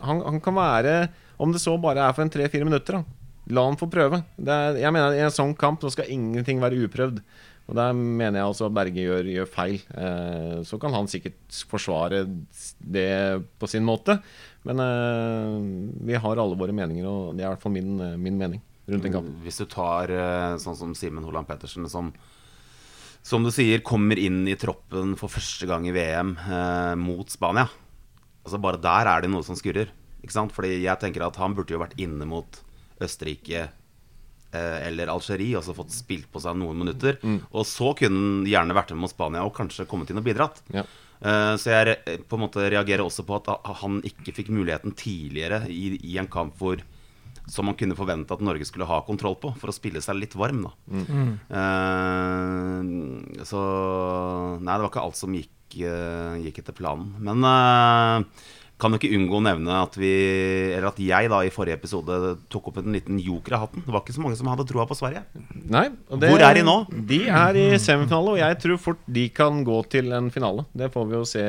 han, 0.00 0.20
han 0.22 0.38
kan 0.38 0.54
være 0.54 0.92
Om 1.42 1.50
det 1.50 1.58
så 1.58 1.72
bare 1.82 2.04
er 2.06 2.12
for 2.14 2.22
en 2.22 2.30
tre-fire 2.30 2.66
minutter, 2.66 3.00
da. 3.00 3.18
La 3.54 3.64
han 3.66 3.78
få 3.80 3.88
prøve. 3.90 4.22
Er, 4.42 4.78
jeg 4.80 4.94
mener 4.94 5.16
I 5.16 5.24
en 5.26 5.34
sånn 5.34 5.54
kamp 5.58 5.84
så 5.84 5.92
skal 5.94 6.10
ingenting 6.12 6.60
være 6.62 6.80
uprøvd. 6.84 7.20
Og 7.68 7.76
Der 7.76 7.92
mener 7.92 8.40
jeg 8.40 8.48
også 8.48 8.70
Berge 8.72 9.02
gjør, 9.04 9.26
gjør 9.28 9.48
feil. 9.52 9.76
Eh, 9.92 10.60
så 10.64 10.78
kan 10.80 10.94
han 10.96 11.08
sikkert 11.10 11.36
forsvare 11.68 12.22
det 12.80 13.10
på 13.60 13.68
sin 13.68 13.84
måte. 13.84 14.16
Men 14.64 14.80
eh, 14.80 15.58
vi 16.08 16.16
har 16.16 16.40
alle 16.40 16.56
våre 16.56 16.72
meninger, 16.72 17.04
og 17.04 17.36
det 17.36 17.44
er 17.44 17.50
i 17.50 17.52
hvert 17.52 17.66
fall 17.66 17.76
min, 17.76 17.92
min 18.16 18.40
mening 18.40 18.62
rundt 18.88 19.04
den 19.04 19.14
kampen. 19.14 19.36
Hvis 19.44 19.60
du 19.60 19.66
tar 19.68 20.12
eh, 20.12 20.56
sånn 20.62 20.76
som 20.78 20.94
Simen 20.96 21.26
Holand 21.26 21.48
Pettersen, 21.48 21.86
som, 21.92 22.10
som 23.26 23.44
du 23.44 23.52
sier, 23.54 23.84
kommer 23.84 24.20
inn 24.20 24.46
i 24.48 24.56
troppen 24.58 25.14
for 25.20 25.32
første 25.32 25.68
gang 25.68 25.86
i 25.88 25.94
VM 25.94 26.34
eh, 26.40 26.94
mot 27.00 27.28
Spania. 27.32 27.68
Altså 28.44 28.60
Bare 28.64 28.80
der 28.80 29.12
er 29.12 29.24
det 29.24 29.32
noe 29.32 29.44
som 29.46 29.58
skurrer. 29.58 29.92
Ikke 30.22 30.34
sant? 30.34 30.54
Fordi 30.56 30.80
jeg 30.80 31.00
tenker 31.02 31.26
at 31.26 31.36
han 31.40 31.56
burde 31.56 31.76
jo 31.76 31.82
vært 31.82 31.98
inne 32.00 32.26
mot 32.28 32.62
Østerrike 33.04 33.66
eh, 33.66 33.74
eller 34.52 35.10
Algerie 35.12 35.58
og 35.58 35.66
fått 35.76 35.92
spilt 35.92 36.30
på 36.32 36.40
seg 36.40 36.56
noen 36.56 36.78
minutter. 36.80 37.18
Og 37.52 37.66
så 37.68 37.92
kunne 37.98 38.16
han 38.16 38.46
gjerne 38.48 38.76
vært 38.78 38.94
med 38.94 39.02
mot 39.04 39.12
Spania 39.12 39.44
og 39.44 39.54
kanskje 39.56 39.84
kommet 39.90 40.10
inn 40.10 40.20
og 40.20 40.24
bidratt. 40.24 40.62
Ja. 40.72 40.86
Eh, 41.20 41.54
så 41.58 41.72
jeg 41.74 41.96
på 42.30 42.38
en 42.38 42.44
måte 42.46 42.68
reagerer 42.70 43.02
også 43.04 43.24
på 43.26 43.36
at 43.40 43.50
han 43.82 43.98
ikke 44.06 44.34
fikk 44.36 44.52
muligheten 44.54 44.94
tidligere 44.96 45.64
i, 45.68 45.98
i 46.06 46.18
en 46.20 46.30
kamp 46.30 46.56
hvor 46.60 46.80
som 47.48 47.64
man 47.64 47.76
kunne 47.80 47.96
forvente 47.96 48.34
at 48.34 48.42
Norge 48.44 48.66
skulle 48.68 48.84
ha 48.88 49.00
kontroll 49.06 49.38
på, 49.40 49.54
for 49.56 49.72
å 49.72 49.74
spille 49.74 50.02
seg 50.04 50.18
litt 50.20 50.36
varm. 50.36 50.66
da 50.68 50.72
Eh, 51.48 53.44
Så 53.48 53.62
Nei, 54.60 54.74
det 54.74 54.82
var 54.84 54.90
ikke 54.90 55.04
alt 55.06 55.16
som 55.18 55.32
gikk, 55.36 55.54
uh, 55.84 56.36
gikk 56.42 56.60
etter 56.62 56.76
planen. 56.76 57.14
Men 57.24 57.44
eh, 57.44 58.44
kan 58.78 58.94
jo 58.94 58.98
ikke 59.00 59.10
unngå 59.16 59.38
å 59.40 59.42
nevne 59.42 59.74
at 59.82 59.96
vi 59.98 60.10
Eller 60.76 60.86
at 60.92 61.00
jeg 61.02 61.30
da 61.32 61.40
i 61.42 61.50
forrige 61.50 61.78
episode 61.80 62.36
tok 62.52 62.68
opp 62.70 62.78
en 62.78 62.94
liten 62.94 63.18
joker 63.18 63.56
av 63.56 63.64
hatten. 63.66 63.82
Det 63.84 63.90
var 63.94 64.04
ikke 64.04 64.14
så 64.14 64.22
mange 64.22 64.38
som 64.38 64.46
hadde 64.52 64.66
troa 64.70 64.86
på 64.86 64.96
Sverige. 64.98 65.24
Nei, 65.66 65.88
og 66.08 66.22
Hvor 66.22 66.44
er 66.46 66.54
de 66.60 66.62
nå? 66.66 66.76
De 67.10 67.20
er 67.26 67.58
i 67.58 67.66
semifinale, 67.82 68.36
og 68.36 68.40
jeg 68.42 68.58
tror 68.62 68.78
fort 68.84 69.02
de 69.18 69.26
kan 69.34 69.64
gå 69.66 69.80
til 69.90 70.12
en 70.14 70.30
finale. 70.34 70.64
Det 70.78 70.92
får 70.94 71.08
vi 71.10 71.18
jo 71.18 71.24
se 71.26 71.44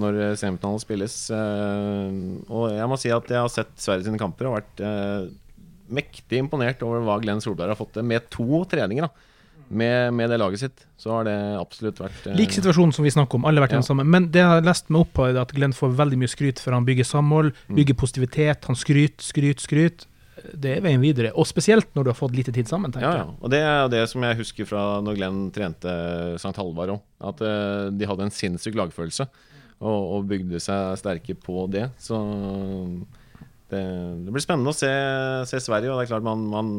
når 0.00 0.18
semifinalen 0.40 0.80
spilles. 0.82 1.14
Eh, 1.32 2.16
Og 2.52 2.66
jeg 2.72 2.88
må 2.90 2.98
si 3.00 3.12
at 3.12 3.28
jeg 3.32 3.40
har 3.44 3.52
sett 3.52 3.72
Sverige 3.80 4.08
sine 4.08 4.20
kamper 4.20 4.48
og 4.50 4.58
vært 4.58 4.82
eh, 4.84 5.28
mektig 5.92 6.40
imponert 6.42 6.80
over 6.84 7.04
hva 7.04 7.20
Glenn 7.22 7.40
Solberg 7.44 7.72
har 7.72 7.78
fått 7.78 7.94
til 7.96 8.04
med 8.08 8.28
to 8.32 8.64
treninger. 8.68 9.06
da 9.08 9.35
med, 9.70 10.12
med 10.14 10.30
det 10.30 10.38
laget 10.38 10.60
sitt. 10.60 10.84
Så 10.96 11.10
har 11.10 11.24
det 11.26 11.36
absolutt 11.60 11.98
vært 12.00 12.26
eh, 12.30 12.34
Lik 12.38 12.52
situasjon 12.54 12.92
som 12.94 13.04
vi 13.04 13.10
snakker 13.10 13.34
om, 13.40 13.44
alle 13.48 13.60
har 13.60 13.66
vært 13.66 13.76
Ja. 13.76 13.80
ensomme. 13.82 14.04
Men 14.06 14.28
det 14.30 14.40
jeg 14.42 14.48
har 14.48 14.60
lest 14.62 14.90
meg 14.90 15.00
opp 15.06 15.12
på, 15.18 15.26
er 15.28 15.38
at 15.40 15.52
Glenn 15.56 15.72
får 15.76 15.96
veldig 15.98 16.18
mye 16.18 16.30
skryt 16.30 16.60
for 16.62 16.72
han 16.76 16.84
bygger 16.86 17.04
samhold, 17.04 17.52
Mm. 17.68 17.76
bygger 17.80 17.94
positivitet, 17.98 18.64
han 18.70 18.76
skryter, 18.76 19.22
skryter, 19.24 19.62
skryter. 19.66 20.06
Det 20.54 20.76
er 20.76 20.80
veien 20.84 21.00
videre. 21.00 21.32
Og 21.34 21.46
spesielt 21.48 21.88
når 21.96 22.04
du 22.04 22.10
har 22.10 22.14
fått 22.18 22.36
lite 22.36 22.52
tid 22.52 22.68
sammen, 22.68 22.92
tenker 22.92 23.08
Ja, 23.08 23.16
ja. 23.24 23.26
Og 23.42 23.50
det 23.50 23.58
er 23.64 23.88
det 23.88 24.08
som 24.08 24.22
jeg 24.22 24.36
husker 24.36 24.66
fra 24.68 25.00
når 25.02 25.16
Glenn 25.16 25.50
trente 25.50 26.34
St. 26.38 26.54
Halvard 26.56 26.90
òg. 26.90 27.00
At 27.20 27.40
eh, 27.42 27.90
de 27.90 28.06
hadde 28.06 28.22
en 28.28 28.30
sinnssyk 28.30 28.74
lagfølelse 28.76 29.26
og, 29.80 30.12
og 30.16 30.28
bygde 30.28 30.60
seg 30.60 30.96
sterke 31.00 31.34
på 31.34 31.66
det. 31.72 31.90
Så 31.98 32.14
det, 33.70 33.82
det 34.24 34.32
blir 34.32 34.44
spennende 34.44 34.70
å 34.70 34.76
se, 34.76 34.90
se 35.50 35.58
Sverige. 35.64 35.90
Og 35.90 35.98
det 35.98 36.06
er 36.06 36.12
klart 36.14 36.26
man, 36.26 36.44
man 36.52 36.70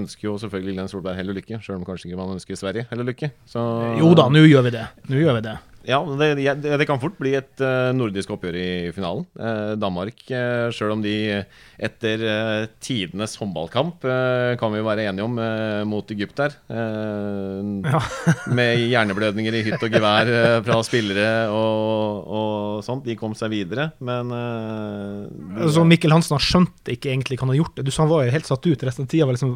ønsker 0.00 0.28
jo 0.28 0.36
selvfølgelig 0.42 0.76
Glenn 0.76 0.90
Solberg 0.92 1.18
hell 1.18 1.32
og 1.32 1.38
lykke, 1.38 1.60
sjøl 1.64 1.78
om 1.80 1.86
kanskje 1.88 2.10
ikke 2.10 2.20
man 2.20 2.36
ønsker 2.36 2.58
Sverige 2.58 2.86
hell 2.90 3.02
og 3.04 3.08
lykke. 3.10 3.30
Så. 3.48 3.62
Jo 4.00 4.12
da, 4.18 4.28
nå 4.32 4.44
gjør 4.46 4.66
vi 4.68 4.74
det. 4.76 4.84
Nå 5.10 5.22
gjør 5.22 5.38
vi 5.40 5.46
det. 5.48 5.56
Ja, 5.86 6.00
det, 6.18 6.30
det, 6.64 6.86
kan 6.88 6.98
fort 7.02 7.14
bli 7.20 7.36
et 7.38 7.62
eh, 7.62 7.92
nordisk 7.94 8.32
oppgjør 8.34 8.56
i 8.58 8.68
finalen. 8.96 9.26
Eh, 9.38 9.74
Danmark, 9.78 10.24
uh, 10.34 10.66
sjøl 10.74 10.96
om 10.96 11.04
de 11.04 11.44
etter 11.76 12.22
eh, 12.24 12.66
tidenes 12.80 13.34
håndballkamp, 13.36 14.04
eh, 14.08 14.54
kan 14.56 14.72
vi 14.72 14.80
være 14.82 15.04
enige 15.10 15.26
om, 15.26 15.34
eh, 15.38 15.82
mot 15.84 16.08
Egypt 16.10 16.38
der. 16.40 16.54
eh, 16.72 17.60
Ja. 17.86 18.00
med 18.56 18.80
hjerneblødninger 18.88 19.54
i 19.58 19.62
hytt 19.66 19.82
og 19.84 19.92
gevær 19.92 20.30
eh, 20.32 20.56
fra 20.64 20.78
spillere 20.86 21.50
og, 21.52 22.24
og 22.26 22.84
sånt. 22.86 23.04
De 23.04 23.16
kom 23.20 23.34
seg 23.36 23.52
videre, 23.52 23.90
men 24.00 24.32
eh, 24.32 25.28
de, 25.28 25.60
Altså, 25.66 25.84
Mikkel 25.84 26.14
Hansen 26.16 26.38
han 26.38 26.42
skjønte 26.46 26.96
ikke 26.96 27.12
egentlig 27.12 27.36
hva 27.36 27.44
han 27.44 27.52
hadde 27.52 27.60
gjort. 27.60 27.84
Du 27.84 27.92
sa 27.92 28.06
han 28.06 28.12
var 28.14 28.32
helt 28.32 28.48
satt 28.48 28.64
ut 28.66 28.86
resten 28.88 29.04
av 29.04 29.12
tida. 29.12 29.28
Liksom, 29.36 29.52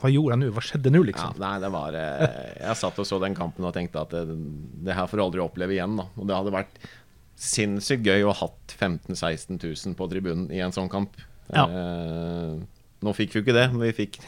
hva 0.00 0.08
gjorde 0.14 0.32
jeg 0.32 0.42
nå? 0.46 0.50
Hva 0.56 0.64
skjedde 0.64 0.94
nå, 0.96 1.04
ja, 1.04 1.08
liksom? 1.12 1.36
nei, 1.44 1.54
det 1.60 1.72
var 1.76 2.00
eh, 2.00 2.26
Jeg 2.64 2.80
satt 2.80 3.04
og 3.04 3.06
så 3.12 3.20
den 3.20 3.36
kampen 3.36 3.68
og 3.68 3.76
tenkte 3.76 4.00
at 4.00 4.16
det, 4.16 4.40
det 4.88 4.96
her 4.96 5.04
får 5.12 5.26
aldri 5.28 5.44
oppleve 5.44 5.59
igjen. 5.68 5.98
Da. 6.00 6.06
Og 6.16 6.26
det 6.26 6.36
hadde 6.38 6.54
vært 6.56 6.80
sinnssykt 7.40 8.04
gøy 8.04 8.24
å 8.24 8.32
ha 8.32 8.46
hatt 8.46 8.74
15 8.78 9.14
000-16 9.14 9.60
000 9.60 9.94
på 9.96 10.08
tribunen 10.10 10.48
i 10.52 10.60
en 10.64 10.72
sånn 10.72 10.88
kamp. 10.92 11.16
Ja. 11.52 11.64
Eh, 11.68 12.56
nå 13.00 13.14
fikk 13.16 13.32
vi 13.36 13.42
ikke 13.44 13.56
det, 13.56 13.66
men 13.72 13.80
vi 13.88 13.92
fikk, 13.96 14.18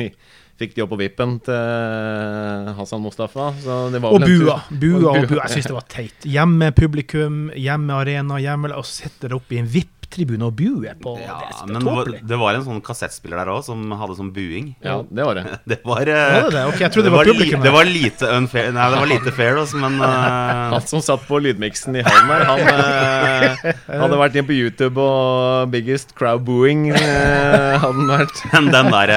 fikk 0.61 0.77
de 0.77 0.85
opp 0.85 0.93
på 0.95 1.01
vippen 1.01 1.39
til 1.45 2.73
Hassan 2.79 3.03
Mustafa. 3.05 3.51
Så 3.61 3.79
det 3.93 4.01
var 4.03 4.17
Og 4.17 4.25
bua. 4.25 4.29
bua. 4.29 4.57
Bua 4.71 5.13
og 5.17 5.29
bua. 5.29 5.43
Jeg 5.47 5.59
syns 5.59 5.69
det 5.69 5.77
var 5.77 5.89
teit. 5.93 6.29
Hjemmepublikum, 6.29 7.51
hjemmearena, 7.57 8.41
hjemme 8.43 8.73
Og 8.77 8.89
sitter 8.89 9.37
oppe 9.37 9.57
i 9.57 9.63
en 9.63 9.69
VIP-tribune 10.13 10.45
og 10.47 10.55
bue 10.57 10.93
på 11.01 11.13
Ja, 11.21 11.39
Det 11.63 11.73
men 11.73 11.81
det 11.81 11.85
var, 11.93 12.05
tåpelig. 12.05 12.21
det 12.29 12.39
var 12.41 12.55
en 12.59 12.65
sånn 12.67 12.81
kassettspiller 12.85 13.41
der 13.43 13.51
òg 13.53 13.63
som 13.65 13.91
hadde 13.97 14.17
sånn 14.19 14.33
buing. 14.35 14.75
Ja, 14.85 14.99
det 15.09 15.25
var 15.25 15.35
det. 15.39 15.45
Det 15.73 15.79
var, 15.87 16.01
eh, 16.03 16.43
Var 16.43 16.51
det 16.51 16.57
det? 16.57 16.65
Ok, 16.69 16.79
jeg 16.83 16.93
trodde 16.93 17.09
det 17.11 17.15
var 17.17 17.25
li- 17.25 17.63
Det 17.63 17.73
var 17.73 17.85
lite 17.89 18.29
unfair 18.37 18.73
Nei, 18.75 18.87
det 18.93 18.99
var 19.01 19.07
lite 19.11 19.33
fair, 19.33 19.57
også, 19.63 19.79
men 19.81 19.99
uh... 20.03 20.73
Han 20.75 20.87
som 20.89 21.03
satt 21.05 21.25
på 21.29 21.39
lydmiksen 21.43 21.97
i 21.97 22.03
hallen 22.05 22.31
her, 22.33 22.45
han 22.47 22.61
uh, 22.63 24.03
hadde 24.03 24.19
vært 24.21 24.37
inne 24.39 24.49
på 24.49 24.57
YouTube 24.57 25.01
og 25.03 25.71
Biggest 25.73 26.15
Crowd 26.19 26.45
Booing 26.47 26.89
uh, 26.93 26.99
hadde 26.99 27.93
han 27.93 28.09
vært. 28.11 28.43
Men 28.53 28.71
den 28.73 28.91
der 28.93 29.13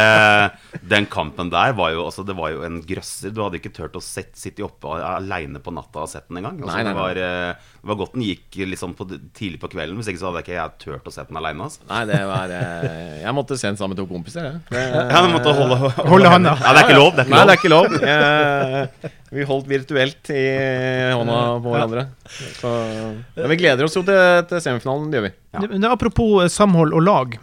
Den 0.96 1.06
kampen 1.12 1.50
der 1.54 1.74
var 1.78 1.94
jo 1.96 2.06
altså, 2.08 2.24
Det 2.28 2.36
var 2.38 2.52
jo 2.54 2.64
en 2.68 2.80
grøsser. 2.86 3.32
Du 3.34 3.42
hadde 3.44 3.60
ikke 3.60 3.72
turt 3.76 3.96
å 3.98 4.02
sette, 4.04 4.36
sitte 4.40 4.64
oppe 4.66 4.92
aleine 5.00 5.60
på 5.64 5.74
natta 5.74 6.04
og 6.06 6.10
sett 6.12 6.28
den 6.30 6.42
engang. 6.42 6.60
Altså, 6.64 6.84
det, 6.86 6.96
var, 6.98 7.16
det 7.20 7.90
var 7.90 8.00
godt 8.00 8.16
den 8.18 8.26
gikk 8.28 8.60
liksom 8.74 8.94
på, 8.98 9.08
tidlig 9.38 9.60
på 9.64 9.70
kvelden. 9.74 9.98
Hvis 10.00 10.12
ikke 10.12 10.22
så 10.22 10.30
hadde 10.32 10.44
ikke 10.46 10.58
jeg 10.58 10.76
turt 10.86 11.10
å 11.10 11.14
sett 11.14 11.32
den 11.32 11.40
aleine. 11.42 11.66
Altså. 11.66 11.84
Nei, 11.90 12.02
det 12.10 12.22
var 12.30 12.54
eh, 12.54 13.20
Jeg 13.24 13.36
måtte 13.36 13.58
se 13.60 13.68
den 13.68 13.80
sammen 13.80 13.96
med 13.96 14.02
to 14.04 14.08
kompiser, 14.10 14.48
jeg. 14.48 14.62
Det, 14.70 14.84
Ja, 15.14 15.24
du 15.26 15.34
måtte 15.34 15.54
holde, 15.58 15.92
Holde 16.06 16.32
handa. 16.32 16.56
Ja, 16.62 16.74
det 16.76 16.84
er 16.84 16.90
ikke 16.90 17.00
lov. 17.00 17.12
Det 17.18 17.26
er 17.26 17.28
ikke 17.28 17.36
Nei, 17.36 17.42
lov. 17.42 17.50
det 17.50 17.56
er 17.56 17.62
ikke 17.62 17.74
lov. 17.74 18.00
Jeg, 18.06 19.14
vi 19.36 19.48
holdt 19.50 19.68
virtuelt 19.70 20.32
i 20.32 20.46
hånda 21.18 21.40
på 21.64 21.74
hverandre. 21.74 22.08
Så, 22.60 22.72
ja, 23.36 23.50
vi 23.52 23.60
gleder 23.60 23.88
oss 23.88 23.98
jo 23.98 24.06
til, 24.08 24.22
til 24.50 24.64
semifinalen, 24.64 25.10
det 25.12 25.20
gjør 25.20 25.28
vi. 25.28 25.34
Ja. 25.56 25.64
Det, 25.66 25.72
det, 25.74 25.92
apropos 25.92 26.46
eh, 26.46 26.52
samhold 26.54 26.96
og 26.96 27.06
lag. 27.06 27.38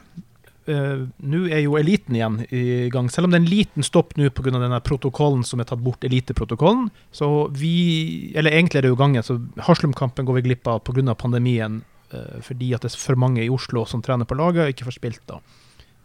Uh, 0.63 1.09
nå 1.19 1.41
er 1.51 1.65
jo 1.65 1.75
eliten 1.75 2.15
igjen 2.15 2.37
i 2.55 2.89
gang. 2.95 3.09
Selv 3.11 3.27
om 3.27 3.33
det 3.33 3.41
er 3.41 3.43
en 3.43 3.51
liten 3.51 3.87
stopp 3.87 4.13
nå 4.15 4.29
pga. 4.31 4.53
denne 4.55 4.79
protokollen 4.87 5.43
som 5.47 5.59
er 5.61 5.67
tatt 5.67 5.83
bort, 5.83 6.05
eliteprotokollen. 6.07 6.87
Så 7.11 7.49
vi 7.51 8.31
Eller 8.39 8.55
egentlig 8.55 8.79
er 8.79 8.87
det 8.87 8.93
jo 8.93 9.01
gangen. 9.01 9.27
Så 9.27 9.41
Haslum-kampen 9.67 10.29
går 10.29 10.39
vi 10.39 10.45
glipp 10.49 10.69
av 10.71 10.85
pga. 10.87 11.15
pandemien. 11.19 11.83
Eh, 12.15 12.41
fordi 12.45 12.73
at 12.77 12.85
det 12.85 12.93
er 12.93 13.03
for 13.03 13.19
mange 13.21 13.45
i 13.45 13.51
Oslo 13.53 13.85
som 13.89 14.03
trener 14.05 14.29
på 14.29 14.39
laget 14.39 14.65
og 14.67 14.75
ikke 14.75 14.89
får 14.89 14.99
spilt 14.99 15.25
da. 15.31 15.41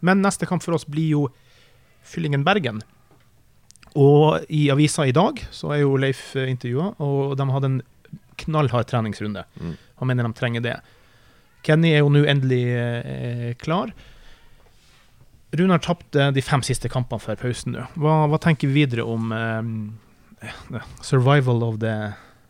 Men 0.06 0.22
neste 0.22 0.48
kamp 0.50 0.64
for 0.64 0.78
oss 0.78 0.88
blir 0.88 1.10
jo 1.16 1.28
Fyllingen-Bergen. 2.08 2.82
Og 3.98 4.46
i 4.54 4.68
avisa 4.72 5.08
i 5.08 5.16
dag 5.16 5.40
så 5.54 5.72
er 5.74 5.82
jo 5.84 5.98
Leif 6.00 6.36
eh, 6.38 6.50
intervjua, 6.52 6.94
og 7.04 7.38
de 7.40 7.48
hadde 7.54 7.72
en 7.72 7.80
knallhard 8.38 8.90
treningsrunde. 8.90 9.44
Mm. 9.58 9.74
Han 10.02 10.12
mener 10.12 10.28
de 10.28 10.38
trenger 10.38 10.66
det. 10.66 10.76
Kenny 11.66 11.92
er 11.96 12.04
jo 12.04 12.12
nå 12.14 12.22
endelig 12.30 12.62
eh, 12.78 13.50
klar. 13.60 13.92
Runar 15.58 15.82
tapte 15.82 16.30
de 16.36 16.44
fem 16.44 16.62
siste 16.66 16.92
kampene 16.92 17.24
før 17.24 17.40
pausen 17.40 17.74
nå. 17.74 17.88
Hva, 17.98 18.20
hva 18.30 18.40
tenker 18.44 18.70
vi 18.70 18.84
videre 18.84 19.08
om 19.08 19.32
eh, 19.34 20.52
survival 21.02 21.66
of 21.66 21.82
the 21.82 21.96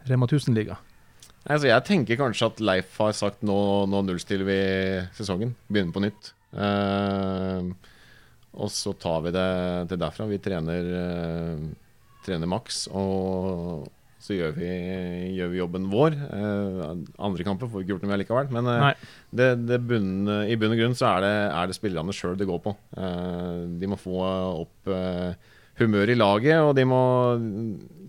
Rema 0.09 0.27
1000-liga? 0.27 0.79
Altså, 1.47 1.69
jeg 1.69 1.83
tenker 1.87 2.19
kanskje 2.19 2.49
at 2.49 2.63
Leif 2.63 2.97
har 2.99 3.13
sagt 3.15 3.43
nå, 3.47 3.57
nå 3.87 4.03
nullstiller 4.03 4.47
vi 4.47 4.61
sesongen. 5.15 5.53
Begynner 5.71 5.95
på 5.95 6.03
nytt. 6.03 6.31
Uh, 6.51 7.71
og 8.57 8.71
så 8.73 8.91
tar 8.99 9.21
vi 9.23 9.31
det 9.35 9.49
til 9.91 10.01
derfra. 10.01 10.27
Vi 10.27 10.41
trener, 10.43 10.89
uh, 10.91 12.01
trener 12.25 12.51
maks, 12.51 12.87
og 12.91 13.87
så 14.19 14.35
gjør 14.35 14.57
vi, 14.57 14.71
gjør 15.37 15.53
vi 15.53 15.61
jobben 15.61 15.87
vår. 15.93 16.17
Uh, 16.27 16.95
andre 17.29 17.47
kamper 17.47 17.71
får 17.71 17.79
vi 17.79 17.87
ikke 17.87 17.95
gjort 17.95 18.03
noe 18.03 18.11
med 18.11 18.23
likevel. 18.25 18.51
Men 18.57 18.71
det, 19.31 19.51
det 19.69 19.79
bunn, 19.87 20.27
i 20.51 20.59
bunn 20.59 20.75
og 20.75 20.81
grunn 20.81 20.99
så 20.99 21.13
er 21.13 21.27
det, 21.29 21.35
er 21.61 21.69
det 21.71 21.79
spillerne 21.79 22.17
sjøl 22.17 22.35
det 22.39 22.49
går 22.49 22.59
på. 22.65 22.75
De 23.79 23.87
må 23.87 23.99
få 24.01 24.19
opp 24.65 24.97
humør 25.79 26.11
i 26.11 26.17
laget, 26.17 26.59
og 26.63 26.73
de 26.77 26.85
må, 26.87 27.01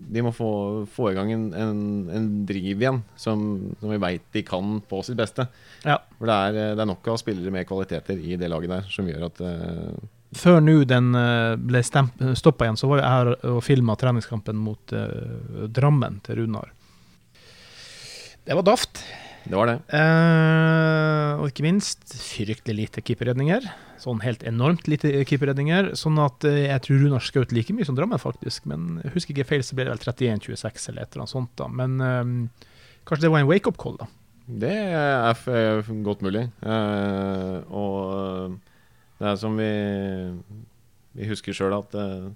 de 0.09 0.23
må 0.25 0.31
få, 0.35 0.51
få 0.89 1.11
i 1.11 1.17
gang 1.17 1.31
en, 1.33 1.47
en, 1.53 1.81
en 2.15 2.29
driv 2.49 2.81
igjen, 2.81 3.01
som, 3.19 3.43
som 3.79 3.93
vi 3.93 3.99
veit 4.01 4.25
de 4.35 4.43
kan 4.47 4.79
på 4.89 5.01
sitt 5.05 5.19
beste. 5.19 5.45
Ja. 5.85 5.99
For 6.17 6.29
det 6.29 6.37
er, 6.37 6.59
det 6.77 6.85
er 6.85 6.89
nok 6.89 7.11
av 7.13 7.19
spillere 7.21 7.53
med 7.53 7.67
kvaliteter 7.69 8.19
i 8.19 8.39
det 8.39 8.49
laget 8.51 8.73
der 8.73 8.89
som 8.93 9.09
gjør 9.09 9.29
at 9.29 9.43
uh, 9.45 9.93
Før 10.39 10.59
nå 10.61 10.83
den 10.85 11.15
eh, 11.17 11.55
ble 11.57 11.79
stoppa 11.81 12.67
igjen, 12.67 12.77
så 12.77 12.85
var 12.91 12.99
jeg 12.99 13.09
her 13.09 13.31
og 13.49 13.63
filma 13.65 13.95
treningskampen 13.97 14.59
mot 14.61 14.93
uh, 14.93 15.65
Drammen 15.73 16.19
til 16.25 16.43
Runar. 16.43 16.69
Det 18.45 18.57
var 18.57 18.65
daft. 18.65 19.01
Det 19.45 19.55
var 19.55 19.69
det. 19.71 19.77
Eh, 19.95 21.39
og 21.39 21.47
ikke 21.49 21.63
minst 21.65 22.11
fryktelig 22.19 22.75
lite 22.83 23.01
keeperredninger. 23.05 23.65
Sånn 23.99 24.21
helt 24.23 24.43
enormt 24.47 24.87
lite 24.91 25.11
keeperredninger. 25.27 25.93
Sånn 25.99 26.19
at 26.23 26.43
eh, 26.47 26.65
jeg 26.69 26.83
tror 26.85 27.01
Runar 27.03 27.23
skjøt 27.25 27.53
like 27.55 27.73
mye 27.75 27.87
som 27.87 27.97
Drammen, 27.97 28.19
faktisk. 28.21 28.67
Men 28.69 28.99
jeg 29.03 29.13
husker 29.15 29.35
ikke 29.35 29.47
feil, 29.53 29.63
så 29.65 29.77
ble 29.77 29.87
det 29.87 29.95
vel 29.95 30.03
31-26 30.13 30.89
eller 30.91 31.03
et 31.05 31.11
eller 31.15 31.23
annet 31.25 31.33
sånt. 31.35 31.53
da. 31.59 31.67
Men 31.71 31.97
eh, 32.03 32.33
kanskje 33.09 33.27
det 33.27 33.33
var 33.33 33.43
en 33.43 33.49
wake-up 33.51 33.79
call, 33.81 33.97
da. 34.01 34.09
Det 34.49 34.73
er 34.73 35.35
f- 35.35 35.91
godt 36.05 36.23
mulig. 36.25 36.47
Eh, 36.65 37.57
og 37.69 38.55
det 39.19 39.27
er 39.33 39.35
som 39.37 39.57
vi, 39.59 39.71
vi 41.19 41.27
husker 41.29 41.53
sjøl 41.55 41.75
at 41.79 41.93
eh, 41.99 42.29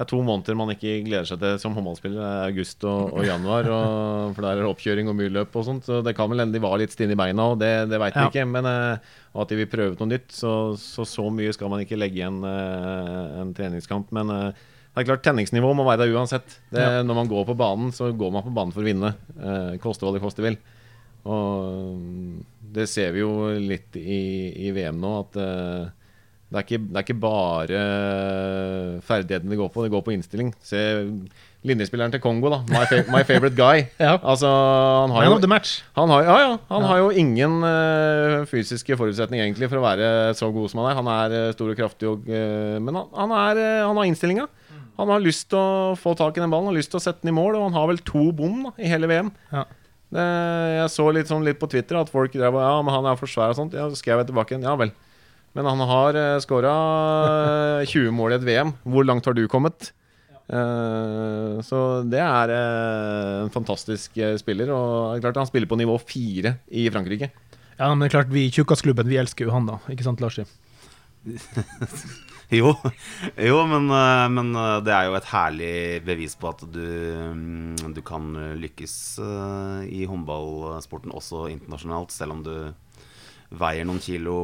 det 0.00 0.06
er 0.06 0.08
to 0.14 0.18
måneder 0.24 0.56
man 0.56 0.70
ikke 0.72 0.94
gleder 1.04 1.26
seg 1.28 1.42
til 1.42 1.58
som 1.60 1.74
håndballspiller. 1.76 2.16
Det 2.16 2.28
er 2.32 2.46
august 2.54 2.84
og, 2.88 3.10
og 3.20 3.26
januar. 3.28 3.66
Og, 3.68 4.30
for 4.32 4.40
der 4.46 4.54
er 4.54 4.62
det 4.62 4.70
oppkjøring 4.70 5.10
og 5.12 5.16
mye 5.18 5.28
løp 5.34 5.58
og 5.60 5.66
sånt. 5.66 5.84
Så 5.84 5.98
det 6.06 6.14
kan 6.16 6.30
vel 6.32 6.40
hende 6.40 6.56
de 6.56 6.62
var 6.64 6.78
litt 6.80 6.94
stinne 6.94 7.12
i 7.12 7.18
beina, 7.20 7.50
og 7.52 7.58
det, 7.60 7.68
det 7.90 8.00
veit 8.00 8.16
vi 8.16 8.22
Ja. 8.24 8.30
ikke. 8.32 8.46
Men 8.48 8.64
og 8.70 9.42
at 9.44 9.52
de 9.52 9.58
vil 9.60 9.68
prøve 9.68 9.98
noe 10.00 10.08
nytt. 10.08 10.32
Så, 10.32 10.54
så 10.80 11.04
så 11.04 11.26
mye 11.28 11.52
skal 11.52 11.68
man 11.68 11.84
ikke 11.84 12.00
legge 12.00 12.16
igjen 12.22 12.40
eh, 12.48 13.36
en 13.42 13.52
treningskamp. 13.60 14.08
Men 14.16 14.32
eh, 14.32 14.64
det 14.96 15.04
er 15.04 15.10
klart, 15.12 15.22
tenningsnivået 15.28 15.76
må 15.76 15.84
være 15.86 16.06
der 16.06 16.16
uansett. 16.16 16.56
Det, 16.72 16.80
Ja. 16.80 17.04
Når 17.04 17.20
man 17.20 17.28
går 17.36 17.44
på 17.52 17.58
banen, 17.60 17.92
så 17.92 18.08
går 18.16 18.32
man 18.38 18.48
på 18.48 18.56
banen 18.56 18.72
for 18.72 18.80
å 18.80 18.88
vinne. 18.88 19.12
Koste 19.84 20.08
hva 20.08 20.16
det 20.16 20.24
koste 20.24 20.42
vil. 20.48 20.56
Og 21.28 22.00
mm, 22.00 22.36
det 22.72 22.88
ser 22.88 23.12
vi 23.12 23.20
jo 23.20 23.34
litt 23.60 24.00
i, 24.00 24.22
i 24.64 24.72
VM 24.72 24.96
nå, 25.04 25.12
at 25.26 25.36
det, 26.50 26.58
er 26.58 26.66
ikke, 26.66 26.82
det 26.82 26.98
er 26.98 27.04
ikke 27.06 27.20
bare 27.22 27.84
ferdighetene 29.06 29.54
det 29.54 29.58
går 29.60 29.70
på, 29.70 29.84
det 29.86 29.92
går 29.94 30.02
på 30.06 30.14
innstilling. 30.16 30.50
Se 30.66 30.82
linjespilleren 31.66 32.12
til 32.12 32.22
Kongo, 32.24 32.50
da. 32.52 32.60
My, 32.72 32.84
fa 32.88 33.00
my 33.12 33.20
favorite 33.26 33.56
guy. 33.56 33.84
Ja. 34.00 34.16
Altså, 34.18 34.48
han 34.48 35.12
har 35.12 35.24
Man 35.24 35.28
jo 35.28 35.34
of 35.36 35.42
the 35.44 35.50
match. 35.50 35.82
han 35.96 36.08
har, 36.08 36.22
ja, 36.24 36.36
ja, 36.40 36.52
han 36.70 36.86
har 36.88 36.98
jo 37.02 37.10
ingen 37.10 37.60
uh, 37.62 38.46
fysiske 38.48 38.96
forutsetninger 38.96 39.44
egentlig 39.44 39.68
for 39.68 39.80
å 39.80 39.84
være 39.84 40.34
så 40.38 40.48
god 40.54 40.72
som 40.72 40.80
han 40.82 40.90
er. 40.90 41.00
Han 41.00 41.10
er 41.12 41.36
uh, 41.36 41.52
stor 41.56 41.72
og 41.72 41.76
kraftig, 41.76 42.08
og, 42.08 42.24
uh, 42.30 42.78
men 42.80 42.96
han, 42.96 43.10
han, 43.16 43.34
er, 43.36 43.60
eh, 43.60 43.82
han 43.84 44.00
har 44.00 44.08
innstillinga. 44.08 44.48
Han 45.00 45.12
har 45.12 45.22
lyst 45.24 45.48
til 45.52 45.60
å 45.60 45.92
få 45.96 46.14
tak 46.16 46.36
i 46.36 46.42
den 46.42 46.50
ballen, 46.52 46.68
han 46.68 46.74
har 46.74 46.80
lyst 46.80 46.92
til 46.92 47.00
å 47.00 47.04
sette 47.04 47.22
den 47.24 47.32
i 47.32 47.36
mål, 47.36 47.54
og 47.56 47.68
han 47.68 47.76
har 47.76 47.86
vel 47.92 48.00
to 48.04 48.30
bom 48.36 48.66
da, 48.66 48.72
i 48.80 48.88
hele 48.90 49.08
VM. 49.08 49.30
Ja. 49.52 49.64
Det, 50.10 50.24
jeg 50.74 50.90
så 50.96 51.06
litt, 51.14 51.28
sånn, 51.30 51.46
litt 51.46 51.60
på 51.60 51.68
Twitter 51.70 52.00
at 52.00 52.10
folk 52.10 52.34
drev 52.34 52.56
og 52.58 52.64
Ja, 52.64 52.80
men 52.82 52.96
han 52.96 53.06
er 53.06 53.20
for 53.20 53.30
svær 53.30 53.52
og 53.52 53.60
sånt. 53.60 53.76
Ja, 53.78 53.86
så 53.92 54.00
skrev 54.00 54.20
jeg 54.20 54.32
tilbake 54.32 54.56
igjen. 54.56 54.66
Ja 54.66 54.74
vel. 54.80 54.90
Men 55.56 55.66
han 55.66 55.82
har 55.90 56.16
uh, 56.18 56.42
skåra 56.42 56.74
20 57.88 58.12
mål 58.14 58.36
i 58.36 58.38
et 58.38 58.46
VM. 58.46 58.74
Hvor 58.86 59.06
langt 59.06 59.26
har 59.26 59.34
du 59.34 59.46
kommet? 59.50 59.92
Uh, 60.50 61.62
så 61.62 62.02
det 62.10 62.18
er 62.18 62.50
uh, 62.50 63.44
en 63.44 63.52
fantastisk 63.54 64.18
uh, 64.18 64.34
spiller. 64.40 64.72
Og 64.74 65.20
klart 65.22 65.38
han 65.38 65.50
spiller 65.50 65.70
på 65.70 65.78
nivå 65.78 65.94
fire 66.02 66.56
i 66.66 66.88
Frankrike. 66.90 67.30
Ja, 67.78 67.88
men 67.88 68.02
det 68.02 68.10
er 68.10 68.18
klart, 68.18 68.32
vi 68.34 68.48
i 68.48 68.50
Tjukkasklubben 68.52 69.08
vi 69.08 69.20
elsker 69.20 69.46
jo 69.46 69.54
han, 69.54 69.68
da. 69.70 69.78
Ikke 69.92 70.06
sant, 70.06 70.22
Larsi? 70.22 70.46
Jo, 72.50 72.72
jo 73.38 73.58
men, 73.70 73.84
men 74.34 74.48
det 74.82 74.90
er 74.90 75.04
jo 75.06 75.12
et 75.14 75.26
herlig 75.30 75.74
bevis 76.02 76.32
på 76.34 76.48
at 76.50 76.64
du, 76.74 76.80
mm, 77.30 77.92
du 77.94 78.00
kan 78.02 78.26
lykkes 78.58 78.94
i 79.86 80.00
håndballsporten 80.10 81.14
også 81.14 81.44
internasjonalt, 81.52 82.10
selv 82.10 82.34
om 82.34 82.40
du 82.42 82.50
veier 83.50 83.86
noen 83.86 84.00
kilo 84.02 84.34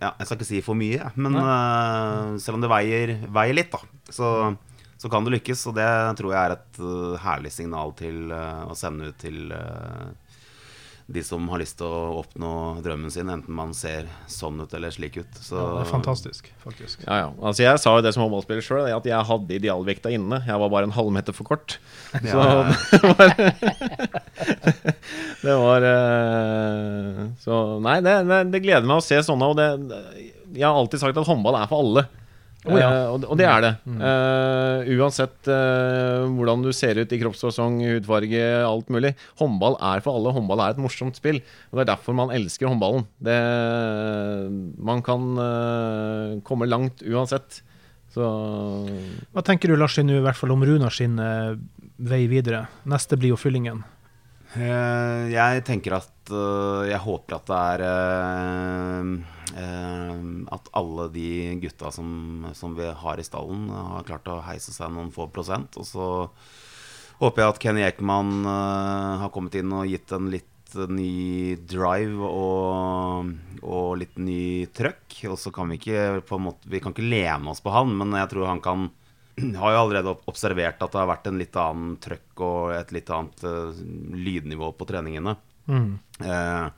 Ja, 0.00 0.14
jeg 0.18 0.26
skal 0.26 0.38
ikke 0.38 0.48
si 0.48 0.62
for 0.66 0.78
mye, 0.78 1.10
men 1.18 1.36
uh, 1.38 2.34
selv 2.42 2.58
om 2.58 2.64
det 2.64 2.72
veier, 2.72 3.14
veier 3.34 3.56
litt, 3.56 3.70
da, 3.74 3.80
så, 4.10 4.30
så 4.98 5.10
kan 5.12 5.26
det 5.26 5.36
lykkes. 5.36 5.66
Og 5.70 5.76
det 5.78 5.88
tror 6.18 6.34
jeg 6.34 6.40
er 6.42 6.56
et 6.56 6.80
uh, 6.82 7.14
herlig 7.22 7.52
signal 7.54 7.94
til 7.98 8.32
uh, 8.34 8.66
å 8.68 8.76
sende 8.78 9.12
ut 9.12 9.20
til 9.22 9.54
eh, 9.54 10.08
de 11.08 11.22
som 11.24 11.46
har 11.48 11.62
lyst 11.62 11.78
til 11.80 11.88
å 11.88 12.18
oppnå 12.20 12.48
drømmen 12.84 13.08
sin, 13.12 13.30
enten 13.32 13.54
man 13.56 13.70
ser 13.72 14.04
sånn 14.28 14.58
ut 14.60 14.74
eller 14.76 14.92
slik 14.92 15.14
ut. 15.16 15.38
Så, 15.40 15.56
Ja, 15.56 15.68
det 15.78 15.86
er 15.86 15.88
fantastisk, 15.88 16.50
faktisk. 16.60 17.00
Ja, 17.06 17.16
ja. 17.22 17.30
Altså, 17.40 17.62
jeg 17.64 17.80
sa 17.80 17.94
jo 17.96 18.02
det 18.04 18.12
som 18.12 18.26
håndballspiller 18.26 18.66
sjøl, 18.66 18.90
at 18.92 19.08
jeg 19.08 19.28
hadde 19.30 19.56
idealvekta 19.56 20.12
inne. 20.12 20.42
Jeg 20.44 20.60
var 20.60 20.72
bare 20.74 20.90
en 20.90 20.92
halvmeter 20.92 21.32
for 21.32 21.48
kort. 21.48 21.78
Så 22.12 22.28
Ja, 22.28 22.44
ja. 22.44 22.76
det 22.92 23.00
var 23.08 23.32
Det 25.42 25.56
var 25.62 25.88
eh, 25.94 27.24
Så 27.40 27.56
nei, 27.84 27.98
det, 28.04 28.14
det, 28.28 28.42
det 28.52 28.62
gleder 28.64 28.84
meg 28.88 29.00
å 29.00 29.04
se 29.08 29.22
sånne. 29.24 29.48
Og 29.48 29.56
det, 29.56 29.68
jeg 30.58 30.66
har 30.68 30.76
alltid 30.76 31.00
sagt 31.06 31.16
at 31.24 31.28
håndball 31.32 31.56
er 31.56 31.70
for 31.72 31.84
alle. 31.86 32.04
Å 32.66 32.74
ja. 32.74 32.88
uh, 32.90 33.12
og, 33.14 33.20
det- 33.22 33.28
og 33.30 33.38
det 33.38 33.46
er 33.46 33.60
det. 33.62 33.70
Uh, 33.86 34.88
uansett 34.98 35.46
uh, 35.52 36.24
hvordan 36.34 36.64
du 36.66 36.72
ser 36.74 36.98
ut 36.98 37.12
i 37.14 37.20
kroppsfasong, 37.20 37.76
hudfarge, 37.86 38.42
alt 38.66 38.90
mulig. 38.90 39.12
Håndball 39.38 39.76
er 39.92 40.02
for 40.02 40.18
alle. 40.18 40.32
Håndball 40.34 40.64
er 40.64 40.74
et 40.74 40.82
morsomt 40.82 41.16
spill. 41.20 41.38
Og 41.70 41.78
Det 41.78 41.84
er 41.86 41.90
derfor 41.92 42.18
man 42.18 42.34
elsker 42.34 42.66
håndballen. 42.72 43.06
Det, 43.22 43.38
man 44.90 45.02
kan 45.06 46.40
komme 46.46 46.66
langt 46.68 47.02
uansett. 47.06 47.60
Så 48.12 48.24
Hva 49.34 49.44
tenker 49.44 49.68
du, 49.70 49.76
Lars, 49.78 49.98
nå 50.00 50.18
i 50.18 50.24
hvert 50.24 50.38
fall 50.38 50.54
om 50.54 50.62
Runar 50.64 50.94
sin 50.94 51.18
eh, 51.20 51.52
vei 52.08 52.22
videre? 52.30 52.64
Neste 52.88 53.18
blir 53.20 53.34
jo 53.34 53.38
fyllingen. 53.40 53.82
Eh, 54.56 55.28
Jeg 55.34 55.64
tenker 55.68 55.98
at 55.98 56.30
eh, 56.32 56.88
Jeg 56.88 57.02
håper 57.04 57.36
at 57.36 57.50
det 57.50 57.58
er 57.58 57.82
eh, 59.60 60.22
At 60.56 60.70
alle 60.72 61.08
de 61.12 61.28
gutta 61.60 61.90
som, 61.92 62.46
som 62.56 62.76
vi 62.78 62.88
har 62.88 63.20
i 63.20 63.26
stallen, 63.26 63.68
har 63.68 64.06
klart 64.08 64.30
å 64.32 64.40
heise 64.46 64.72
seg 64.72 64.92
noen 64.94 65.12
få 65.12 65.28
prosent. 65.32 65.76
Og 65.76 65.84
så 65.84 66.06
håper 67.20 67.42
jeg 67.42 67.52
at 67.52 67.60
Kenny 67.60 67.82
Ekman 67.84 68.46
har 68.46 69.32
kommet 69.34 69.58
inn 69.58 69.74
og 69.74 69.88
gitt 69.90 70.12
en 70.14 70.30
litt 70.32 70.76
ny 70.92 71.56
drive 71.68 72.28
og, 72.28 73.32
og 73.64 73.88
litt 74.00 74.16
ny 74.20 74.68
trøkk. 74.72 75.18
Og 75.32 75.36
så 75.40 75.52
kan 75.52 75.68
vi 75.72 75.80
ikke 75.80 76.22
på 76.28 76.38
en 76.38 76.46
måte 76.48 76.70
Vi 76.70 76.80
kan 76.84 76.94
ikke 76.94 77.08
lene 77.08 77.52
oss 77.52 77.64
på 77.64 77.74
han, 77.74 77.92
men 77.98 78.16
jeg 78.20 78.30
tror 78.32 78.48
han 78.52 78.64
kan 78.64 78.88
har 79.60 79.74
jo 79.74 79.82
allerede 79.84 80.16
observert 80.30 80.82
at 80.82 80.92
det 80.92 81.00
har 81.00 81.10
vært 81.10 81.30
en 81.30 81.40
litt 81.40 81.56
annen 81.58 81.96
trøkk 82.02 82.44
og 82.44 82.74
et 82.76 82.92
litt 82.96 83.10
annet 83.14 83.44
uh, 83.46 83.80
lydnivå 84.16 84.72
på 84.78 84.88
treningene. 84.88 85.36
Mm. 85.68 85.90
Uh, 86.22 86.68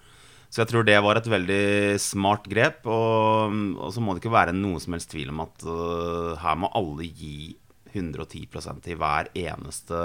så 0.50 0.64
jeg 0.64 0.72
tror 0.72 0.86
det 0.86 0.98
var 0.98 1.20
et 1.20 1.30
veldig 1.30 1.64
smart 2.02 2.48
grep. 2.50 2.82
Og, 2.90 3.54
og 3.78 3.94
så 3.94 4.02
må 4.02 4.14
det 4.14 4.24
ikke 4.24 4.34
være 4.34 4.56
noen 4.56 4.82
som 4.82 4.96
helst 4.96 5.12
tvil 5.12 5.30
om 5.32 5.44
at 5.46 5.66
uh, 5.66 6.34
her 6.42 6.58
må 6.58 6.72
alle 6.74 7.06
gi 7.06 7.54
110% 7.90 8.86
i 8.90 8.94
hver 8.94 9.32
eneste 9.34 9.96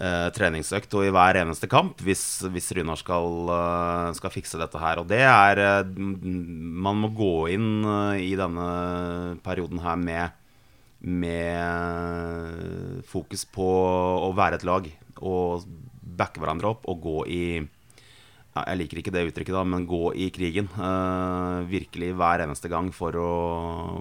eh, 0.00 0.24
treningsøkt 0.34 0.96
og 0.98 1.04
i 1.06 1.12
hver 1.14 1.38
eneste 1.38 1.68
kamp 1.70 2.00
hvis, 2.02 2.24
hvis 2.50 2.72
Runar 2.74 2.98
skal, 2.98 3.52
skal 4.18 4.32
fikse 4.34 4.58
dette 4.58 4.80
her. 4.82 4.98
Og 4.98 5.06
det 5.06 5.20
er 5.22 5.86
Man 5.94 6.98
må 6.98 7.12
gå 7.14 7.46
inn 7.54 7.86
i 8.18 8.32
denne 8.34 8.66
perioden 9.46 9.78
her 9.84 10.02
med 10.02 10.39
med 11.00 13.00
fokus 13.08 13.46
på 13.48 13.68
å 14.26 14.32
være 14.36 14.60
et 14.60 14.66
lag 14.68 14.88
og 15.20 15.64
backe 16.20 16.42
hverandre 16.42 16.74
opp 16.74 16.88
og 16.90 17.04
gå 17.04 17.18
i 17.32 17.44
Jeg 18.50 18.80
liker 18.80 19.00
ikke 19.00 19.14
det 19.14 19.28
uttrykket, 19.30 19.54
da, 19.54 19.62
men 19.64 19.86
gå 19.88 20.10
i 20.18 20.26
krigen. 20.34 20.66
Uh, 20.74 21.62
virkelig 21.70 22.10
hver 22.18 22.42
eneste 22.44 22.68
gang 22.68 22.90
for 22.92 23.16
å 23.16 23.30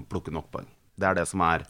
plukke 0.09 0.33
nok 0.33 0.49
poeng. 0.51 0.67
Det 0.99 1.07
er 1.07 1.19
det 1.21 1.27
som 1.29 1.43
er 1.45 1.63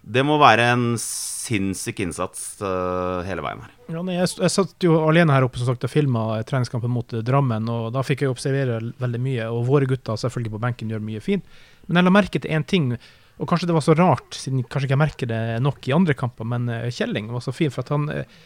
Det 0.00 0.22
må 0.24 0.38
være 0.40 0.68
en 0.72 0.84
sinnssyk 1.00 2.04
innsats 2.04 2.60
uh, 2.62 3.24
hele 3.26 3.42
veien 3.44 3.64
her. 3.64 3.72
Ja, 3.90 4.04
nei, 4.06 4.20
jeg, 4.20 4.30
jeg 4.44 4.54
satt 4.54 4.86
jo 4.86 5.00
alene 5.02 5.34
her 5.34 5.48
oppe 5.48 5.60
som 5.60 5.72
sagt, 5.72 5.84
og 5.84 5.92
filma 5.92 6.38
treningskampen 6.46 6.92
mot 6.92 7.16
eh, 7.16 7.24
Drammen, 7.26 7.66
og 7.68 7.90
da 7.96 8.04
fikk 8.06 8.24
jeg 8.24 8.32
observere 8.32 8.78
veldig 9.00 9.22
mye. 9.24 9.48
Og 9.50 9.66
våre 9.68 9.88
gutter 9.90 10.20
selvfølgelig 10.20 10.54
på 10.54 10.62
benken 10.62 10.92
gjør 10.92 11.02
mye 11.04 11.24
fint. 11.24 11.58
Men 11.88 11.98
jeg 11.98 12.06
la 12.06 12.14
merke 12.14 12.40
til 12.40 12.54
én 12.54 12.64
ting, 12.68 12.92
og 13.40 13.48
kanskje 13.48 13.70
det 13.70 13.76
var 13.76 13.84
så 13.84 13.96
rart, 13.96 14.36
siden 14.36 14.64
kanskje 14.66 14.88
ikke 14.88 14.96
jeg 14.96 15.00
merker 15.00 15.30
det 15.30 15.42
nok 15.64 15.86
i 15.88 15.94
andre 15.96 16.16
kamper, 16.18 16.48
men 16.48 16.68
eh, 16.68 16.90
Kjelling 16.92 17.30
var 17.32 17.44
så 17.44 17.54
fin 17.56 17.72
for 17.72 17.86
at 17.86 17.92
han 17.94 18.08
eh, 18.12 18.40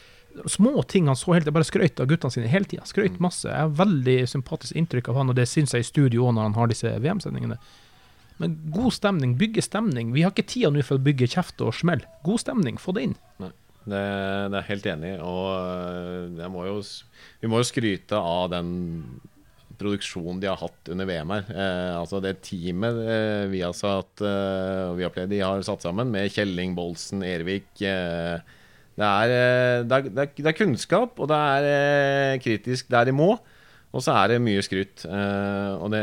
Små 0.51 0.83
ting 0.91 1.07
han 1.07 1.15
så 1.15 1.37
helt 1.37 1.47
Jeg 1.47 1.55
bare 1.55 1.67
skrøt 1.67 2.01
av 2.03 2.09
guttene 2.11 2.35
sine 2.35 2.49
hele 2.51 2.67
tida. 2.67 2.83
Skrøt 2.91 3.21
masse. 3.23 3.47
Jeg 3.47 3.55
har 3.55 3.77
veldig 3.79 4.17
sympatisk 4.27 4.75
inntrykk 4.75 5.13
av 5.13 5.21
han, 5.21 5.29
og 5.31 5.37
det 5.39 5.45
syns 5.47 5.77
jeg 5.77 5.85
i 5.85 5.87
studio 5.87 6.25
òg 6.27 6.35
når 6.35 6.49
han 6.49 6.57
har 6.59 6.73
disse 6.73 6.91
VM-sendingene. 6.91 7.59
Men 8.43 8.57
god 8.75 8.97
stemning, 8.97 9.37
bygge 9.39 9.63
stemning. 9.63 10.11
Vi 10.11 10.25
har 10.25 10.35
ikke 10.35 10.49
tida 10.51 10.73
nå 10.75 10.83
for 10.83 10.99
å 10.99 11.05
bygge 11.07 11.29
kjeft 11.37 11.63
og 11.63 11.71
smell. 11.79 12.03
God 12.27 12.43
stemning, 12.43 12.81
få 12.83 12.97
det 12.97 13.05
inn. 13.07 13.15
det, 13.39 14.03
det 14.51 14.59
er 14.59 14.67
helt 14.73 14.91
enig. 14.91 15.13
Og 15.23 16.41
jeg 16.41 16.51
må 16.57 16.67
jo, 16.67 16.81
vi 17.39 17.53
må 17.55 17.63
jo 17.63 17.71
skryte 17.71 18.19
av 18.19 18.51
den 18.57 18.75
produksjonen 19.81 20.43
de 20.43 20.51
har 20.51 20.61
hatt 20.61 20.91
under 20.93 21.09
VM 21.09 21.33
her. 21.37 21.49
Eh, 21.53 21.93
altså 21.99 22.21
det 22.25 22.37
teamet 22.47 23.01
eh, 23.05 23.47
vi 23.53 23.63
har 23.65 23.75
satt 23.77 24.23
eh, 24.25 24.91
og 24.91 24.99
Viaplay 25.01 25.31
de 25.31 25.41
har 25.45 25.65
satt 25.67 25.85
sammen, 25.87 26.13
med 26.15 26.33
Kjelling, 26.35 26.77
Bolsen, 26.79 27.25
Ervik 27.27 27.83
eh, 27.85 28.39
det, 28.95 29.09
er, 29.09 29.33
eh, 29.35 29.81
det, 29.83 29.99
er, 29.99 30.31
det, 30.31 30.47
er, 30.47 30.57
kunnskap, 30.57 31.19
og 31.19 31.31
det 31.31 31.41
er 31.57 31.69
eh, 31.73 32.39
kritisk 32.43 32.91
der 32.93 33.09
de 33.09 33.15
må. 33.17 33.35
Og 33.95 34.03
så 34.03 34.11
er 34.19 34.33
det 34.33 34.41
mye 34.43 34.63
skryt. 34.67 35.05
Eh, 35.07 35.73
og 35.79 35.93
det, 35.95 36.03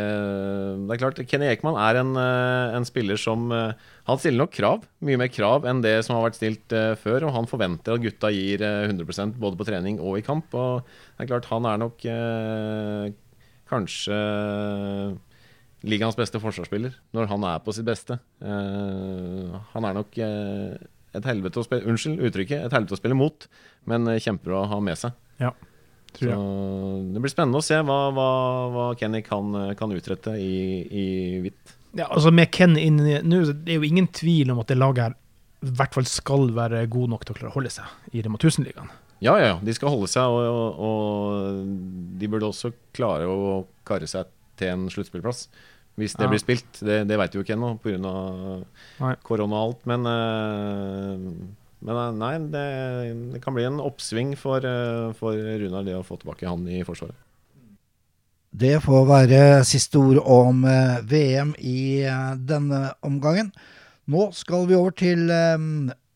det 0.87 0.95
er 0.95 0.99
klart, 1.01 1.17
Kenny 1.27 1.49
Ekman 1.51 1.79
er 1.79 1.99
en, 1.99 2.13
en 2.15 2.87
spiller 2.87 3.19
som 3.19 3.49
Han 3.51 4.19
stiller 4.19 4.45
nok 4.45 4.53
krav, 4.55 4.85
mye 5.03 5.19
mer 5.19 5.27
krav 5.31 5.67
enn 5.67 5.83
det 5.83 5.97
som 6.07 6.15
har 6.15 6.29
vært 6.29 6.39
stilt 6.39 6.75
før. 7.03 7.27
Og 7.27 7.35
han 7.35 7.49
forventer 7.51 7.97
at 7.97 8.03
gutta 8.03 8.31
gir 8.31 8.63
eh, 8.63 8.87
100% 8.91 9.35
både 9.39 9.59
på 9.59 9.67
trening 9.67 9.99
og 9.99 10.19
i 10.19 10.25
kamp. 10.25 10.55
Og 10.55 10.87
det 10.87 11.25
er 11.25 11.33
klart, 11.33 11.51
han 11.51 11.67
er 11.67 11.83
nok 11.83 12.07
kanskje 13.71 14.17
ligaens 15.87 16.17
beste 16.17 16.41
forsvarsspiller 16.41 16.93
når 17.15 17.29
han 17.31 17.45
er 17.49 17.61
på 17.65 17.73
sitt 17.75 17.87
beste. 17.87 18.19
Uh, 18.43 19.57
han 19.73 19.87
er 19.87 19.97
nok 19.97 20.19
uh, 20.21 20.77
et 21.17 21.27
helvete 21.27 21.61
å 21.61 21.65
spille 21.65 21.89
Unnskyld 21.89 22.21
uttrykket, 22.29 22.65
et 22.67 22.75
helvete 22.75 22.95
å 22.95 23.01
spille 23.01 23.17
mot, 23.17 23.47
men 23.89 24.07
eh, 24.07 24.21
kjemper 24.23 24.53
å 24.55 24.61
ha 24.71 24.77
med 24.83 24.95
seg. 24.99 25.17
Ja, 25.41 25.49
tror 26.15 26.31
Så 26.31 26.45
det 27.11 27.23
blir 27.23 27.33
spennende 27.33 27.59
å 27.59 27.65
se 27.65 27.79
hva, 27.83 27.97
hva, 28.15 28.29
hva 28.71 28.85
Kenny 28.99 29.19
kan, 29.25 29.51
kan 29.75 29.91
utrette 29.91 30.37
i, 30.39 30.53
i 30.87 31.05
hvitt. 31.43 31.75
Ja, 31.97 32.07
altså 32.07 32.31
Med 32.31 32.47
Ken 32.55 32.77
inn 32.79 33.01
nå, 33.27 33.41
Det 33.51 33.73
er 33.73 33.81
jo 33.81 33.87
ingen 33.89 34.07
tvil 34.15 34.53
om 34.53 34.61
at 34.61 34.69
det 34.71 34.77
laget 34.79 35.09
her 35.09 35.17
i 35.61 35.73
hvert 35.77 35.93
fall 35.93 36.07
skal 36.09 36.47
være 36.55 36.85
god 36.89 37.11
nok 37.11 37.25
til 37.25 37.35
å 37.35 37.37
klare 37.37 37.51
å 37.51 37.57
holde 37.57 37.69
seg 37.73 38.15
i 38.15 38.23
Rema 38.23 38.39
1000-ligaen. 38.39 38.87
Ja, 39.21 39.35
ja, 39.37 39.51
ja. 39.51 39.57
De 39.61 39.73
skal 39.77 39.91
holde 39.93 40.07
seg, 40.09 40.25
og, 40.25 40.41
og, 40.49 40.79
og 40.81 42.17
de 42.17 42.29
burde 42.31 42.47
også 42.49 42.71
klare 42.97 43.27
å 43.29 43.65
karre 43.85 44.07
seg 44.09 44.25
til 44.57 44.71
en 44.73 44.87
sluttspillplass. 44.89 45.45
Hvis 45.99 46.15
det 46.17 46.23
Ja. 46.25 46.29
blir 46.31 46.41
spilt. 46.41 46.79
Det, 46.81 47.01
det 47.09 47.17
veit 47.19 47.33
vi 47.35 47.41
jo 47.41 47.43
ikke 47.45 47.53
ennå 47.57 47.73
pga. 47.83 49.15
korona 49.27 49.59
og 49.59 49.65
alt. 49.67 49.81
Men, 49.91 50.07
eh, 50.07 51.25
men 51.85 51.99
eh, 52.01 52.13
nei, 52.17 52.31
det, 52.53 52.63
det 53.35 53.41
kan 53.43 53.53
bli 53.53 53.65
en 53.67 53.81
oppsving 53.83 54.33
for, 54.39 54.63
eh, 54.65 55.11
for 55.19 55.35
Runar, 55.35 55.83
det 55.85 55.97
å 55.99 56.05
få 56.07 56.17
tilbake 56.21 56.47
han 56.49 56.65
i 56.71 56.81
Forsvaret. 56.87 57.13
Det 58.51 58.81
får 58.83 59.05
være 59.07 59.41
siste 59.63 59.95
ord 60.01 60.17
om 60.27 60.65
VM 61.07 61.53
i 61.59 62.03
denne 62.35 62.81
omgangen. 63.07 63.53
Nå 64.11 64.25
skal 64.35 64.65
vi 64.67 64.75
over 64.75 64.91
til 64.91 65.21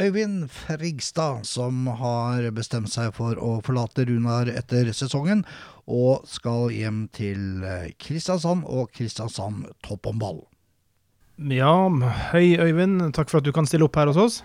Øyvind 0.02 0.50
Frigstad, 0.52 1.46
som 1.48 1.88
har 1.88 2.44
bestemt 2.52 2.92
seg 2.92 3.14
for 3.16 3.40
å 3.40 3.62
forlate 3.64 4.04
Runar 4.10 4.50
etter 4.52 4.90
sesongen, 4.92 5.46
og 5.88 6.26
skal 6.28 6.68
hjem 6.76 7.06
til 7.16 7.64
eh, 7.64 7.94
Kristiansand 7.96 8.66
og 8.68 8.90
Kristiansand 8.92 9.70
topphåndball. 9.88 10.42
Ja, 11.48 11.88
hei 12.34 12.58
Øyvind. 12.60 13.14
Takk 13.16 13.32
for 13.32 13.40
at 13.40 13.48
du 13.48 13.54
kan 13.56 13.70
stille 13.70 13.88
opp 13.88 13.96
her 13.96 14.12
hos 14.12 14.20
oss. 14.20 14.38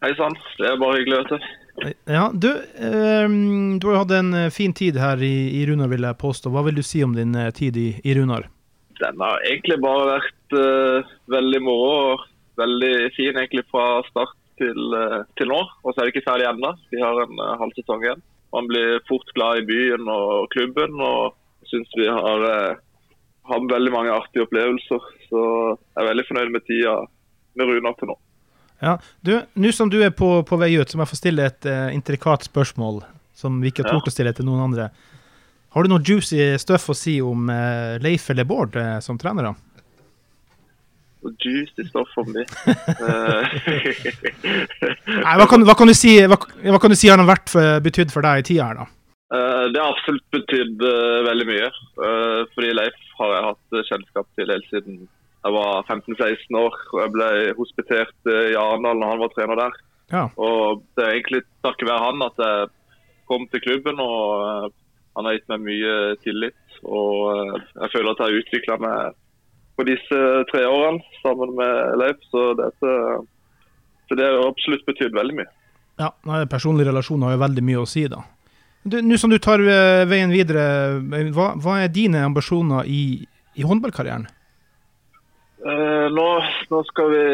Hei 0.00 0.14
sann, 0.16 0.38
det 0.56 0.70
er 0.70 0.80
bare 0.80 0.96
hyggelig, 1.02 1.20
vet 1.26 1.34
du. 1.36 1.92
Ja, 2.08 2.24
du, 2.32 2.48
ehm, 2.80 3.76
du 3.80 3.90
har 3.90 3.98
jo 3.98 4.02
hatt 4.06 4.16
en 4.16 4.32
eh, 4.46 4.50
fin 4.52 4.72
tid 4.72 4.96
her 4.96 5.20
i, 5.20 5.60
i 5.60 5.62
Runar, 5.68 5.92
vil 5.92 6.08
jeg 6.08 6.20
påstå. 6.24 6.56
Hva 6.56 6.64
vil 6.64 6.80
du 6.80 6.84
si 6.84 7.04
om 7.04 7.12
din 7.16 7.36
eh, 7.36 7.52
tid 7.52 7.76
i, 7.76 7.90
i 8.00 8.16
Runar? 8.16 8.48
Den 8.96 9.20
har 9.20 9.44
egentlig 9.44 9.76
bare 9.84 10.08
vært 10.14 10.56
eh, 10.56 11.16
veldig 11.36 11.64
moro 11.68 11.94
og 12.14 12.28
veldig 12.60 12.94
fin 13.12 13.36
egentlig 13.36 13.68
fra 13.68 14.00
start 14.08 14.39
til, 14.60 14.80
eh, 15.00 15.18
til 15.40 15.50
nå. 15.50 15.60
Og 15.84 15.92
så 15.92 16.00
er 16.02 16.08
vi 16.08 16.14
ikke 16.14 16.28
ferdig 16.28 16.46
ennå. 16.50 16.74
Vi 16.92 17.00
har 17.02 17.18
en 17.24 17.40
uh, 17.40 17.56
halv 17.60 17.74
sesong 17.78 18.04
igjen. 18.04 18.22
Man 18.54 18.68
blir 18.70 18.98
fort 19.08 19.28
glad 19.36 19.60
i 19.62 19.66
byen 19.68 20.08
og 20.10 20.48
klubben 20.54 20.96
og 21.06 21.36
syns 21.70 21.92
vi 21.96 22.08
har, 22.10 22.46
eh, 22.50 22.80
har 23.50 23.68
veldig 23.70 23.92
mange 23.94 24.14
artige 24.14 24.42
opplevelser. 24.46 25.04
Så 25.28 25.44
jeg 25.76 26.02
er 26.02 26.08
veldig 26.10 26.26
fornøyd 26.28 26.52
med 26.56 26.66
tida 26.66 26.96
med 27.58 27.70
Runar 27.70 27.94
til 28.00 28.10
nå. 28.10 28.16
Ja, 28.80 28.96
du, 29.22 29.34
Nå 29.60 29.70
som 29.76 29.90
du 29.92 29.98
er 30.02 30.10
på, 30.16 30.40
på 30.48 30.56
vei 30.58 30.72
ut, 30.80 30.88
så 30.88 30.96
må 30.96 31.04
jeg 31.04 31.12
få 31.12 31.20
stille 31.20 31.46
et 31.50 31.68
uh, 31.68 31.92
intrikat 31.94 32.46
spørsmål 32.48 33.02
som 33.36 33.60
vi 33.60 33.70
ikke 33.70 33.84
har 33.84 33.92
Ja. 33.92 33.98
tort 33.98 34.08
å 34.08 34.14
stille 34.14 34.32
til 34.36 34.48
noen 34.48 34.64
andre. 34.70 34.90
Har 35.70 35.84
du 35.86 35.92
noe 35.92 36.02
juicy 36.02 36.56
stuff 36.58 36.88
å 36.90 36.96
si 36.98 37.20
om 37.22 37.46
uh, 37.52 37.98
Leif 38.02 38.30
eller 38.32 38.48
Bård 38.48 38.74
uh, 38.80 38.98
som 39.04 39.20
trenere? 39.20 39.52
Juicy 41.20 41.84
stoff 41.88 42.12
om 42.20 42.30
de. 42.32 42.44
Nei, 45.24 45.34
hva 45.36 45.46
kan, 45.50 45.64
hva 45.68 45.76
kan 45.76 45.90
du 45.90 45.94
si 45.96 46.16
hva, 46.24 46.38
hva 46.38 46.80
kan 46.80 46.92
du 46.92 46.98
si 46.98 47.10
har 47.12 47.20
vært 47.28 47.52
for, 47.52 47.80
betydd 47.84 48.12
for 48.14 48.24
deg 48.24 48.40
i 48.40 48.46
tida 48.50 48.70
her, 48.70 48.82
da? 48.82 48.86
Uh, 49.30 49.64
Det 49.70 49.78
har 49.78 49.92
absolutt 49.92 50.26
betydd 50.34 50.82
uh, 50.82 51.20
veldig 51.28 51.46
mye. 51.50 51.68
Uh, 52.00 52.40
fordi 52.54 52.72
Leif 52.74 52.98
har 53.20 53.30
jeg 53.36 53.46
hatt 53.50 53.68
kjennskap 53.90 54.26
til 54.38 54.54
helt 54.54 54.68
siden 54.72 54.94
jeg 55.40 55.52
var 55.56 55.86
15-16 55.88 56.58
år. 56.60 56.74
og 56.92 56.98
Jeg 57.00 57.12
ble 57.14 57.28
hospitert 57.56 58.28
i 58.28 58.58
Arendal 58.60 58.98
når 59.00 59.14
han 59.14 59.22
var 59.22 59.30
trener 59.32 59.56
der. 59.60 59.78
Ja. 60.12 60.24
Og 60.36 60.82
Det 60.96 61.04
er 61.04 61.14
egentlig 61.14 61.42
takket 61.64 61.88
være 61.88 62.06
han 62.10 62.26
at 62.26 62.36
jeg 62.44 62.68
kom 63.30 63.46
til 63.48 63.64
klubben. 63.64 63.96
og 64.04 64.68
Han 65.16 65.24
har 65.24 65.38
gitt 65.38 65.48
meg 65.48 65.64
mye 65.64 65.94
tillit. 66.20 66.60
Og 66.84 67.56
jeg 67.56 67.88
føler 67.94 68.10
at 68.12 68.20
jeg 68.20 68.28
har 68.28 68.40
utvikla 68.42 68.74
meg 68.84 69.16
på 69.80 69.86
disse 69.88 70.18
tre 70.52 70.66
årene 70.68 71.00
sammen 71.22 71.54
med 71.56 71.96
Leif. 72.02 72.20
Så, 72.28 72.42
dette, 72.58 72.92
så 74.10 74.18
det 74.18 74.26
har 74.28 74.44
absolutt 74.50 74.84
betydd 74.88 75.16
veldig 75.16 75.38
mye. 75.40 75.48
Ja, 76.00 76.12
Personlige 76.48 76.88
relasjoner 76.92 77.28
har 77.30 77.36
jo 77.38 77.42
veldig 77.44 77.64
mye 77.66 77.80
å 77.82 77.88
si, 77.88 78.04
da. 78.12 78.22
Nå 78.88 79.16
som 79.20 79.28
du 79.32 79.36
tar 79.42 79.60
eh, 79.60 80.06
veien 80.08 80.30
videre, 80.32 80.62
eh, 81.18 81.26
hva, 81.36 81.50
hva 81.60 81.80
er 81.82 81.90
dine 81.92 82.22
ambisjoner 82.24 82.86
i, 82.88 83.00
i 83.60 83.66
håndballkarrieren? 83.68 84.24
Eh, 85.60 86.06
nå, 86.16 86.28
nå 86.72 86.78
skal 86.88 87.10
vi 87.12 87.24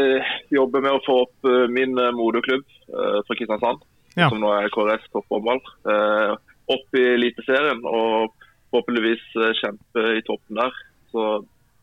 jobbe 0.57 0.81
med 0.83 0.97
å 0.97 1.03
få 1.07 1.21
opp 1.29 1.47
eh, 1.47 1.69
min 1.71 1.95
moderklubb 1.95 2.65
eh, 2.67 3.21
fra 3.29 3.37
Kristiansand, 3.39 3.85
Ja. 4.17 4.31
som 4.33 4.41
nå 4.43 4.49
er 4.57 4.71
KRS 4.75 5.07
topphåndball, 5.13 5.61
eh, 5.93 6.33
opp 6.75 6.99
i 6.99 7.05
Eliteserien 7.15 7.85
og 7.87 8.33
forhåpentligvis 8.73 9.23
kjempe 9.61 10.07
i 10.19 10.25
toppen 10.27 10.59
der. 10.59 10.75
Så 11.13 11.27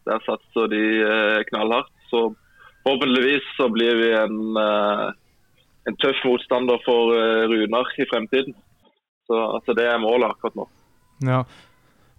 der 0.09 0.23
satser 0.27 0.69
de 0.71 0.83
eh, 1.01 1.41
knallhardt. 1.49 1.91
Så 2.09 2.23
forhåpentligvis 2.83 3.45
så 3.57 3.69
blir 3.73 3.99
vi 3.99 4.09
en, 4.17 4.39
eh, 4.59 5.05
en 5.89 5.99
tøff 6.03 6.23
motstander 6.27 6.81
for 6.85 7.13
eh, 7.17 7.43
Runar 7.51 7.93
i 7.97 8.07
fremtiden. 8.11 8.57
Så 9.27 9.37
altså, 9.57 9.75
det 9.77 9.87
er 9.87 10.01
målet 10.03 10.33
akkurat 10.33 10.59
nå. 10.59 10.67
Ja. 11.23 11.43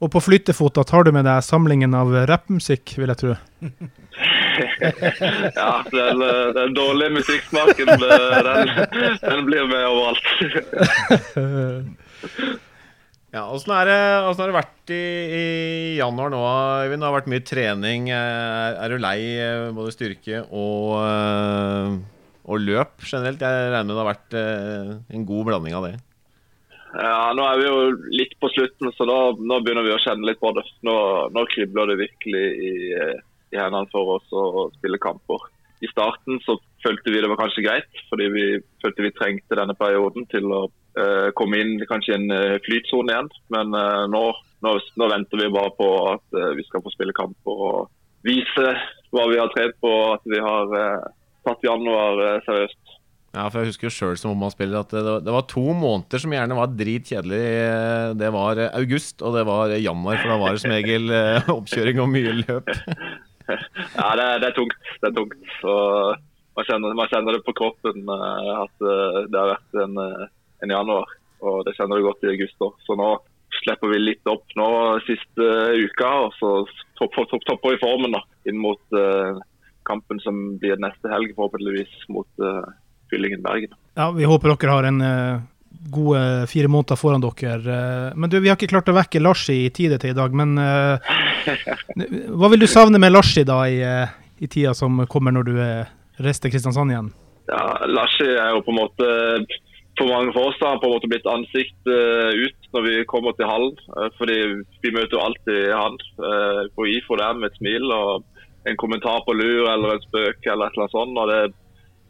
Og 0.03 0.11
på 0.13 0.21
flyttefot 0.25 0.75
da 0.77 0.85
tar 0.89 1.07
du 1.07 1.13
med 1.15 1.27
deg 1.29 1.45
samlingen 1.45 1.95
av 1.97 2.11
rappmusikk, 2.29 2.97
vil 2.99 3.13
jeg 3.13 3.21
tro. 3.21 3.37
Ja, 5.55 5.85
den, 5.91 6.21
den 6.55 6.75
dårlige 6.75 7.11
musikksmaken, 7.11 7.87
den, 7.87 8.71
den 9.31 9.45
blir 9.47 9.67
med 9.67 9.87
overalt. 9.87 10.27
Ja, 13.35 13.49
Åssen 13.51 13.73
har 13.75 13.89
det 13.91 14.55
vært 14.55 14.91
i, 14.95 15.05
i 15.35 15.45
januar 15.99 16.31
nå, 16.31 16.39
Øyvind? 16.85 17.03
Det 17.03 17.09
har 17.09 17.15
vært 17.17 17.31
mye 17.33 17.43
trening. 17.43 18.07
Er, 18.15 18.77
er 18.79 18.93
du 18.93 19.03
lei 19.03 19.19
eh, 19.43 19.71
både 19.75 19.91
styrke 19.91 20.45
og, 20.55 20.93
eh, 21.01 21.97
og 22.47 22.63
løp 22.63 23.03
generelt? 23.03 23.43
Jeg 23.43 23.73
regner 23.73 23.89
med 23.89 23.97
det 23.97 24.05
har 24.05 24.11
vært 24.13 24.37
eh, 24.39 24.93
en 25.19 25.25
god 25.27 25.49
blanding 25.49 25.75
av 25.75 25.89
det. 25.89 25.97
Ja, 26.95 27.33
Nå 27.35 27.43
er 27.49 27.59
vi 27.59 27.67
jo 27.67 27.81
litt 28.15 28.39
på 28.39 28.53
slutten, 28.55 28.95
så 28.95 29.09
da, 29.11 29.19
nå 29.35 29.59
begynner 29.67 29.83
vi 29.89 29.97
å 29.97 29.99
kjenne 30.05 30.31
litt 30.31 30.39
på 30.39 30.55
det. 30.55 30.63
Nå, 30.87 30.95
nå 31.35 31.45
kribler 31.51 31.91
det 31.91 31.99
virkelig 32.05 32.45
i, 32.55 32.73
i 32.95 33.59
hendene 33.59 33.91
for 33.91 34.15
oss 34.21 34.31
å 34.31 34.69
spille 34.77 35.03
kamper. 35.03 35.51
I 35.83 35.91
starten 35.91 36.39
så 36.47 36.55
følte 36.87 37.11
vi 37.11 37.19
det 37.19 37.35
var 37.35 37.43
kanskje 37.43 37.67
greit, 37.67 38.03
fordi 38.13 38.31
vi 38.31 38.47
følte 38.79 39.09
vi 39.09 39.15
trengte 39.19 39.59
denne 39.59 39.75
perioden 39.75 40.31
til 40.31 40.47
å 40.55 40.69
komme 41.35 41.61
inn 41.61 41.77
kanskje 41.91 42.15
i 42.15 42.17
en 42.19 42.31
eh, 42.35 42.57
flytsone 42.65 43.13
igjen. 43.13 43.31
Men 43.55 43.75
eh, 43.79 44.05
nå, 44.13 44.25
nå, 44.65 44.75
nå 45.01 45.11
venter 45.11 45.43
vi 45.43 45.53
bare 45.55 45.73
på 45.79 45.91
at 46.13 46.39
eh, 46.39 46.53
vi 46.59 46.67
skal 46.69 46.85
få 46.85 46.93
spille 46.95 47.17
kamper 47.17 47.65
og 47.69 47.93
vise 48.25 48.69
hva 49.15 49.29
vi 49.31 49.39
har 49.41 49.51
trent 49.55 49.77
på, 49.85 49.93
at 50.15 50.25
vi 50.31 50.41
har 50.43 50.77
eh, 50.79 51.09
tatt 51.47 51.67
januar 51.67 52.23
eh, 52.25 52.41
seriøst. 52.47 52.81
Ja, 53.35 53.49
for 53.51 53.65
Jeg 53.65 53.73
husker 53.73 53.89
jo 53.89 53.95
sjøl 53.97 54.19
som 54.19 54.31
håndballspiller 54.31 54.85
at 54.85 54.93
det, 54.95 55.03
det 55.27 55.33
var 55.35 55.49
to 55.51 55.65
måneder 55.75 56.23
som 56.23 56.35
gjerne 56.37 56.55
var 56.55 56.77
dritkjedelig. 56.79 57.41
Det 58.21 58.29
var 58.31 58.61
august 58.69 59.25
og 59.27 59.35
det 59.35 59.43
var 59.49 59.75
januar, 59.75 60.21
for 60.23 60.31
da 60.31 60.37
var 60.39 60.55
det 60.55 60.63
som 60.63 60.75
regel 60.75 61.11
eh, 61.11 61.51
oppkjøring 61.59 62.03
og 62.05 62.13
mye 62.15 62.39
løp. 62.45 62.71
Ja, 63.45 64.07
det, 64.17 64.25
det 64.41 64.47
er 64.49 64.55
tungt. 64.57 64.87
Det 65.03 65.11
er 65.11 65.17
tungt. 65.19 65.35
Man, 66.55 66.67
kjenner, 66.69 66.95
man 66.95 67.11
kjenner 67.11 67.37
det 67.37 67.43
på 67.45 67.55
kroppen 67.59 68.07
eh, 68.15 68.51
at 68.55 68.87
eh, 68.87 69.19
det 69.29 69.41
har 69.41 69.51
vært 69.51 69.79
en, 69.83 70.01
eh, 70.65 70.69
en 70.69 70.75
januar. 70.75 71.15
Og 71.45 71.63
det 71.67 71.77
kjenner 71.77 72.01
du 72.01 72.09
godt 72.09 72.25
i 72.25 72.33
august 72.33 72.65
òg. 72.65 72.77
Så 72.87 72.97
nå 72.99 73.11
slipper 73.61 73.93
vi 73.93 74.01
litt 74.03 74.31
opp 74.31 74.55
nå 74.59 74.69
siste 75.07 75.49
uka, 75.79 76.11
og 76.27 76.39
så 76.41 76.53
topper 76.99 77.29
topp, 77.31 77.45
topper 77.47 77.75
vi 77.75 77.83
formen 77.83 78.17
da, 78.17 78.23
inn 78.51 78.59
mot 78.61 78.97
uh, 78.97 79.39
kampen 79.87 80.19
som 80.25 80.57
blir 80.61 80.81
neste 80.83 81.11
helg, 81.13 81.35
forhåpentligvis 81.37 82.09
mot 82.13 82.29
uh, 82.43 82.65
Fyllingen 83.13 83.45
Bergen. 83.45 83.75
Ja, 83.95 84.11
Vi 84.11 84.27
håper 84.27 84.55
dere 84.55 84.75
har 84.75 84.89
en 84.89 85.01
uh, 85.05 85.45
gode 85.95 86.21
fire 86.51 86.71
måneder 86.73 86.99
foran 86.99 87.23
dere. 87.23 87.79
men 88.17 88.31
du, 88.31 88.41
vi 88.41 88.51
har 88.51 88.59
ikke 88.59 88.73
klart 88.73 88.91
å 88.91 88.97
vekke 88.97 89.23
Larsi 89.23 89.65
i 89.67 89.73
tide 89.75 90.01
til 90.03 90.15
i 90.15 90.19
dag. 90.19 90.35
Men 90.35 90.57
hva 92.35 92.51
vil 92.51 92.65
du 92.65 92.71
savne 92.71 92.99
med 92.99 93.15
Larsi 93.15 93.45
da 93.47 93.63
i, 93.69 93.83
i 94.41 94.49
tida 94.49 94.75
som 94.75 95.05
kommer 95.07 95.35
når 95.35 95.51
du 95.51 95.59
er 95.61 95.93
reist 96.25 96.43
til 96.43 96.55
Kristiansand 96.55 96.95
igjen? 96.95 97.13
Ja, 97.51 97.87
Lars 97.87 98.15
er 98.25 98.55
jo 98.55 98.63
på 98.65 98.73
en 98.73 98.79
måte 98.79 99.09
for 99.99 100.11
mange 100.11 100.33
for 100.35 100.51
oss 100.51 100.61
har 100.61 100.75
han 100.75 100.81
på 100.83 100.89
en 100.89 100.95
måte 100.97 101.11
blitt 101.11 101.27
ansikt 101.31 101.91
eh, 101.91 102.31
ut 102.45 102.71
når 102.75 102.87
vi 102.89 102.95
kommer 103.11 103.35
til 103.39 103.47
hallen. 103.47 103.77
eh, 103.97 104.11
fordi 104.19 104.39
vi 104.83 104.95
møter 104.95 105.17
jo 105.17 105.25
alltid 105.25 105.61
han 105.71 105.99
uh, 106.19 106.63
på 106.75 106.87
IFO 106.97 107.19
der 107.21 107.37
med 107.39 107.51
et 107.51 107.61
smil 107.61 107.93
og 107.95 108.25
en 108.69 108.81
kommentar 108.81 109.23
på 109.27 109.37
lur 109.37 109.69
eller 109.71 109.95
en 109.95 110.07
spøk 110.07 110.47
eller 110.47 110.67
et 110.67 110.77
eller 110.77 110.87
annet 110.87 110.97
sånt. 110.97 111.19
og 111.19 111.29
Det, 111.31 111.43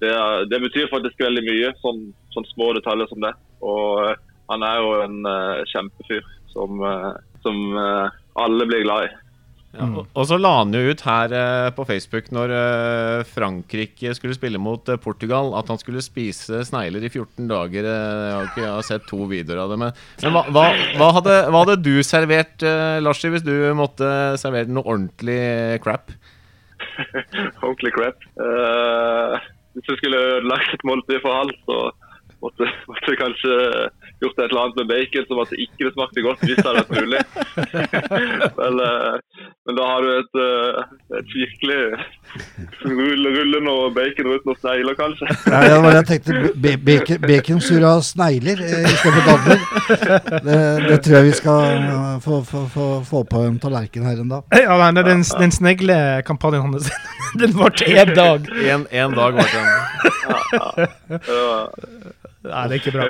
det, 0.04 0.14
det 0.52 0.60
betyr 0.64 0.92
faktisk 0.92 1.20
veldig 1.20 1.44
mye, 1.48 1.72
sånn, 1.82 2.06
sånn 2.34 2.48
små 2.52 2.72
detaljer 2.78 3.10
som 3.10 3.20
det. 3.24 3.34
Og 3.60 4.04
eh, 4.06 4.16
han 4.52 4.64
er 4.66 4.80
jo 4.80 4.94
en 5.02 5.18
eh, 5.28 5.60
kjempefyr 5.72 6.24
som, 6.52 6.80
eh, 6.84 7.12
som 7.44 7.60
eh, 7.80 8.16
alle 8.44 8.68
blir 8.70 8.84
glad 8.86 9.08
i. 9.08 9.12
Ja, 9.74 9.86
og, 10.02 10.20
så 10.28 10.36
la 10.38 10.52
han 10.60 10.74
jo 10.74 10.92
ut 10.92 11.02
her 11.02 11.32
eh, 11.34 11.68
på 11.74 11.86
Facebook 11.88 12.28
når 12.34 12.52
eh, 12.54 13.22
Frankrike 13.26 14.12
skulle 14.14 14.36
spille 14.36 14.60
mot 14.62 14.88
eh, 14.88 15.00
Portugal, 15.00 15.50
at 15.58 15.70
han 15.72 15.80
skulle 15.80 16.02
spise 16.04 16.62
snegler 16.68 17.02
i 17.02 17.10
14 17.10 17.48
dager. 17.50 17.88
Eh, 17.90 18.20
jeg, 18.24 18.36
har 18.36 18.50
ikke, 18.50 18.62
jeg 18.62 18.74
har 18.76 18.86
sett 18.86 19.08
to 19.10 19.26
videoer 19.30 19.64
av 19.64 19.74
det. 19.74 19.80
Men, 19.82 19.96
men 20.22 20.36
hva, 20.36 20.44
hva, 20.54 20.66
hva, 21.00 21.10
hadde, 21.18 21.40
hva 21.48 21.64
hadde 21.64 21.80
du 21.82 21.94
servert, 22.06 22.54
eh, 22.62 23.00
Larsi, 23.02 23.32
hvis 23.34 23.46
du 23.46 23.54
måtte 23.78 24.06
servere 24.40 24.70
noe 24.70 24.86
ordentlig 24.86 25.82
crap? 25.84 26.14
Ordentlig 27.64 27.94
crap. 27.96 28.24
Uh, 28.38 29.38
hvis 29.74 29.86
du 29.88 29.96
skulle 29.98 30.20
ødelagt 30.20 30.74
et 30.74 30.84
måltid 30.86 31.22
for 31.24 31.34
alt, 31.34 31.56
så 31.66 31.78
måtte, 32.44 32.68
måtte 32.90 33.16
kanskje 33.18 33.54
gjort 34.22 34.38
et 34.38 34.44
eller 34.48 34.62
annet 34.62 34.80
med 34.80 34.90
bacon 34.92 35.26
som 35.28 35.40
at 35.42 35.52
det 35.52 35.64
ikke 35.66 35.92
smakte 35.94 36.24
godt, 36.24 36.44
hvis 36.44 36.60
det 36.60 36.68
hadde 36.68 36.84
vært 36.84 37.00
mulig. 37.00 37.22
men, 38.60 38.82
eh, 38.86 39.33
men 39.66 39.76
da 39.78 39.84
har 39.88 40.02
du 40.04 40.08
et, 40.12 40.34
eh, 40.44 40.80
et 41.18 41.30
virkelig 41.32 41.76
rull- 42.84 43.28
rullende 43.36 43.72
og 43.72 43.94
bacon 43.96 44.26
uten 44.28 44.50
noen 44.50 44.58
snegler, 44.60 44.96
kanskje. 44.98 45.28
Ja, 45.54 45.62
det 45.64 45.78
var 45.80 45.94
det 45.94 46.00
jeg 46.02 46.08
tenkte. 46.10 46.76
Bacon, 46.84 47.22
baconsura 47.24 47.92
snegler 48.04 48.60
eh, 48.60 48.84
istedenfor 48.90 49.24
dadler. 49.30 49.64
Det, 50.44 50.58
det 50.90 50.98
tror 51.06 51.16
jeg 51.16 51.28
vi 51.30 51.32
skal 51.40 51.64
eh, 51.78 52.20
få, 52.26 52.42
få, 52.50 52.66
få, 52.76 52.90
få 53.08 53.24
på 53.32 53.46
en 53.48 53.56
tallerken 53.62 54.04
her 54.04 54.20
en 54.20 54.34
dag. 54.36 54.60
Ja, 54.66 54.76
nei, 54.84 55.06
den, 55.08 55.24
den 55.40 55.56
sneglekampanjen 55.56 56.68
hans, 56.68 56.92
den 57.40 57.56
varte 57.56 57.88
én 57.88 58.12
dag. 58.12 58.44
En, 58.68 58.84
en 58.92 59.16
dag 59.16 59.40
var 59.40 59.52
den. 59.56 59.66
en 60.60 60.88
Det 61.08 61.20
Nei, 62.44 62.64
det 62.68 62.74
er 62.76 62.80
ikke 62.82 62.92
bra. 62.92 63.04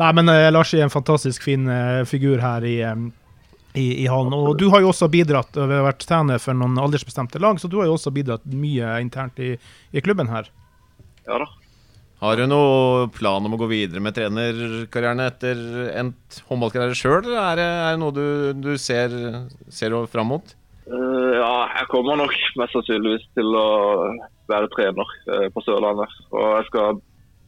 Nei, 0.00 0.12
men 0.16 0.30
Lars 0.56 0.70
er 0.72 0.86
en 0.86 0.92
fantastisk 0.92 1.44
fin 1.44 1.68
figur 2.08 2.40
her 2.40 2.64
i, 2.64 2.78
i, 3.74 4.04
i 4.04 4.06
hallen. 4.10 4.34
Og 4.34 4.58
du 4.58 4.68
har 4.72 4.82
jo 4.82 4.90
også 4.90 5.10
bidratt, 5.12 5.54
vi 5.54 5.78
har 5.78 5.86
vært 5.86 6.06
trener 6.06 6.42
for 6.42 6.56
noen 6.56 6.78
aldersbestemte 6.80 7.40
lag, 7.42 7.60
så 7.60 7.70
du 7.70 7.78
har 7.80 7.90
jo 7.90 7.96
også 7.98 8.12
bidratt 8.14 8.46
mye 8.50 8.98
internt 9.02 9.38
i, 9.42 9.54
i 9.92 10.04
klubben 10.04 10.30
her. 10.32 10.50
Ja 11.28 11.42
da. 11.42 11.50
Har 12.20 12.36
du 12.36 12.44
noen 12.44 13.08
plan 13.16 13.46
om 13.48 13.54
å 13.56 13.58
gå 13.62 13.70
videre 13.70 14.02
med 14.04 14.12
trenerkarrieren 14.12 15.22
etter 15.24 15.60
endt 15.96 16.42
håndballkarriere 16.50 16.98
sjøl, 16.98 17.22
eller 17.22 17.38
er 17.40 17.56
det, 17.56 17.68
er 17.80 17.94
det 17.94 18.00
noe 18.02 18.12
du, 18.12 18.26
du 18.60 18.74
ser, 18.76 19.14
ser 19.72 19.96
fram 20.12 20.28
mot? 20.34 20.52
Uh, 20.90 21.32
ja, 21.38 21.54
jeg 21.78 21.88
kommer 21.88 22.18
nok 22.20 22.34
mest 22.60 22.76
sannsynligvis 22.76 23.24
til 23.38 23.56
å 23.56 23.70
være 24.52 24.68
trener 24.74 25.14
uh, 25.30 25.46
på 25.54 25.64
Sørlandet. 25.64 26.12
Og 26.34 26.44
jeg 26.58 26.68
skal, 26.68 27.00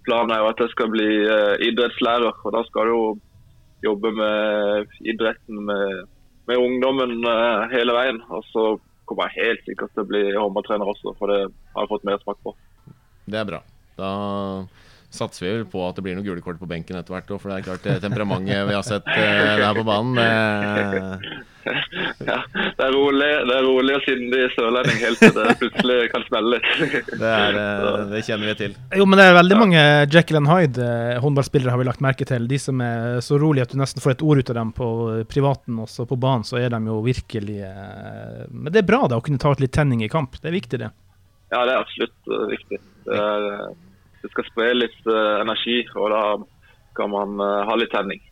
planen 0.08 0.32
er 0.32 0.40
jo 0.40 0.50
at 0.54 0.64
jeg 0.64 0.72
skal 0.72 0.92
bli 0.94 1.10
uh, 1.26 1.54
idrettslærer, 1.68 2.40
og 2.40 2.56
da 2.56 2.64
skal 2.70 2.88
du 2.88 2.94
jo 2.94 3.04
jobbe 3.82 4.12
med 4.16 4.94
idretten 5.00 5.64
med, 5.68 6.06
med 6.50 6.62
ungdommen 6.62 7.18
eh, 7.28 7.66
hele 7.74 7.96
veien. 7.96 8.22
Og 8.30 8.46
så 8.50 8.66
kommer 9.08 9.30
jeg 9.30 9.48
helt 9.48 9.66
sikkert 9.68 9.94
til 9.94 10.04
å 10.04 10.10
bli 10.10 10.22
håndballtrener 10.36 10.92
også, 10.94 11.14
for 11.18 11.32
det 11.32 11.40
har 11.74 11.84
jeg 11.84 11.92
fått 11.92 12.08
mersmak 12.08 12.40
på. 12.46 12.54
Det 13.26 13.40
er 13.42 13.48
bra. 13.48 13.62
Da 13.98 14.12
satser 15.14 15.46
vi 15.46 15.54
vel 15.58 15.70
på 15.70 15.84
at 15.86 15.96
det 15.98 16.04
blir 16.06 16.18
noen 16.18 16.26
gule 16.26 16.44
kort 16.44 16.60
på 16.60 16.68
benken 16.70 16.98
etter 16.98 17.14
hvert 17.14 17.30
òg, 17.30 17.40
for 17.40 17.52
det 17.52 17.60
er 17.60 17.66
klart 17.70 17.86
det 17.86 18.00
temperamentet 18.04 18.68
vi 18.68 18.76
har 18.76 18.86
sett 18.86 19.08
eh, 19.12 19.56
der 19.60 19.72
på 19.76 19.86
banen 19.86 20.18
det, 20.18 21.32
Ja, 22.26 22.38
det 22.50 22.82
er 22.82 22.92
rolig, 22.94 23.28
det 23.46 23.54
er 23.54 23.64
rolig 23.66 23.94
og 23.94 24.02
sindig 24.06 24.40
sørlending 24.56 24.98
helt 25.02 25.20
til 25.22 25.34
det 25.36 25.52
plutselig 25.60 25.98
kan 26.10 26.24
smelle 26.26 26.56
litt. 26.56 26.70
det, 27.20 27.28
er, 27.28 27.58
eh, 27.60 28.00
det 28.10 28.22
kjenner 28.26 28.50
vi 28.50 28.54
til. 28.58 28.74
Jo, 28.98 29.06
men 29.06 29.20
det 29.20 29.26
er 29.28 29.36
veldig 29.36 29.58
mange 29.60 29.84
Jekyll 30.10 30.40
and 30.40 30.50
Hyde 30.50 30.88
eh, 30.88 31.20
håndballspillere 31.22 31.74
har 31.74 31.82
vi 31.82 31.86
lagt 31.86 32.02
merke 32.04 32.26
til. 32.28 32.48
De 32.50 32.58
som 32.62 32.82
er 32.82 33.20
så 33.24 33.38
rolige 33.42 33.68
at 33.68 33.74
du 33.74 33.78
nesten 33.78 34.02
får 34.02 34.16
et 34.16 34.26
ord 34.26 34.42
ut 34.42 34.50
av 34.54 34.58
dem 34.58 34.74
på 34.74 34.88
eh, 35.12 35.22
privaten, 35.28 35.78
og 35.84 35.90
så 35.92 36.06
på 36.08 36.18
banen 36.18 36.46
så 36.48 36.58
er 36.58 36.74
de 36.74 36.82
jo 36.88 36.98
virkelig 37.06 37.60
eh, 37.68 38.42
Men 38.50 38.72
det 38.72 38.82
er 38.82 38.90
bra 38.90 39.04
da 39.10 39.20
å 39.20 39.24
kunne 39.24 39.42
ta 39.42 39.54
ut 39.54 39.62
litt 39.62 39.74
tenning 39.76 40.02
i 40.02 40.10
kamp. 40.12 40.40
Det 40.42 40.50
er 40.50 40.58
viktig, 40.58 40.82
det. 40.82 40.90
Ja, 41.52 41.64
det 41.68 41.74
er 41.74 41.80
absolutt 41.82 42.32
eh, 42.32 42.44
viktig. 42.56 42.78
Det, 43.06 43.18
er, 43.18 43.48
eh, 43.52 43.72
det 44.22 44.30
skal 44.32 44.46
spre 44.48 44.72
litt 44.76 45.00
eh, 45.10 45.38
energi, 45.42 45.82
og 45.98 46.12
da 46.14 46.24
kan 46.96 47.10
man 47.10 47.40
eh, 47.40 47.64
ha 47.68 47.78
litt 47.78 47.92
tenning. 47.94 48.22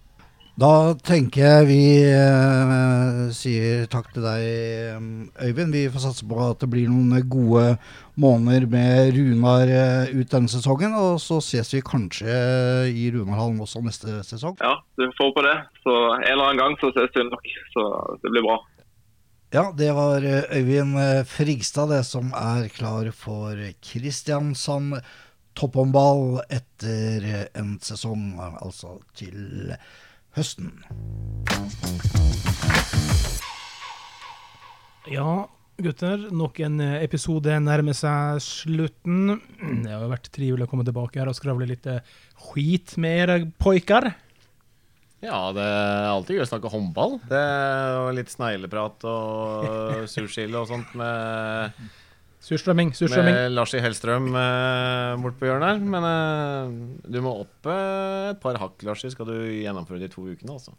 Da 0.60 0.92
tenker 1.06 1.40
jeg 1.40 1.66
vi 1.70 1.84
eh, 2.04 3.28
sier 3.32 3.86
takk 3.88 4.10
til 4.12 4.26
deg, 4.26 4.42
eh, 4.44 5.46
Øyvind. 5.46 5.72
Vi 5.72 5.86
får 5.92 6.04
satse 6.04 6.26
på 6.28 6.40
at 6.44 6.60
det 6.60 6.68
blir 6.72 6.90
noen 6.90 7.22
gode 7.32 7.78
måneder 8.20 8.66
med 8.68 9.14
Runar 9.16 9.70
ut 10.10 10.34
denne 10.34 10.52
sesongen. 10.52 10.96
Og 10.98 11.16
så 11.22 11.38
ses 11.44 11.72
vi 11.72 11.80
kanskje 11.86 12.34
i 12.92 13.06
Runarhallen 13.14 13.62
også 13.64 13.80
neste 13.86 14.18
sesong. 14.26 14.58
Ja, 14.60 14.74
du 15.00 15.06
får 15.16 15.32
på 15.38 15.46
det. 15.46 15.56
Så 15.86 15.96
en 16.18 16.28
eller 16.28 16.50
annen 16.50 16.60
gang 16.60 16.76
så 16.82 16.92
ses 16.98 17.16
vi 17.16 17.24
nok. 17.30 17.48
Så 17.72 17.86
det 18.20 18.34
blir 18.34 18.44
bra. 18.50 18.58
Ja, 19.50 19.64
det 19.74 19.88
var 19.96 20.22
Øyvind 20.22 21.24
Frigstad, 21.26 21.88
det 21.90 22.04
som 22.06 22.34
er 22.36 22.68
klar 22.74 23.08
for 23.16 23.56
Kristiansand 23.80 25.00
topphåndball 25.58 26.40
etter 26.52 27.48
en 27.58 27.76
sesong, 27.84 28.34
altså 28.40 28.98
til 29.18 29.74
høsten. 30.36 30.72
Ja, 35.10 35.46
gutter. 35.80 36.26
Nok 36.30 36.60
en 36.62 36.80
episode 37.00 37.56
nærmer 37.64 37.96
seg 37.96 38.40
slutten. 38.44 39.38
Det 39.84 39.90
har 39.90 40.08
vært 40.12 40.30
trivelig 40.34 40.68
å 40.68 40.70
komme 40.70 40.86
tilbake 40.86 41.22
her 41.22 41.30
og 41.32 41.38
skravle 41.38 41.68
litt 41.70 41.88
skit 42.50 42.96
med 43.00 43.22
dere 43.24 43.38
poiker. 43.60 44.12
Ja, 45.20 45.50
det 45.52 45.64
er 45.64 46.06
alltid 46.08 46.38
gøy 46.38 46.46
å 46.46 46.48
snakke 46.48 46.70
håndball. 46.72 47.18
Det 47.28 47.40
er 47.40 48.14
litt 48.16 48.30
snegleprat 48.32 49.04
og 49.08 50.06
sursild 50.08 50.56
og 50.56 50.70
sånt 50.70 50.94
med, 50.96 51.76
Surstrømming, 52.40 52.94
surstrømming. 52.96 53.34
med 53.36 53.52
Larsi 53.52 53.80
Hellstrøm 53.84 54.30
eh, 54.32 55.14
bort 55.20 55.36
på 55.40 55.48
hjørnet 55.50 55.74
her. 55.74 55.82
Men 55.92 56.06
eh, 56.08 57.10
du 57.12 57.20
må 57.24 57.34
opp 57.42 57.68
eh, 57.68 58.30
et 58.32 58.40
par 58.42 58.56
hakk, 58.62 58.80
Larsi, 58.88 59.10
skal 59.12 59.28
du 59.28 59.36
gjennomføre 59.60 60.00
de 60.00 60.08
to 60.12 60.24
ukene, 60.30 60.56
altså. 60.56 60.72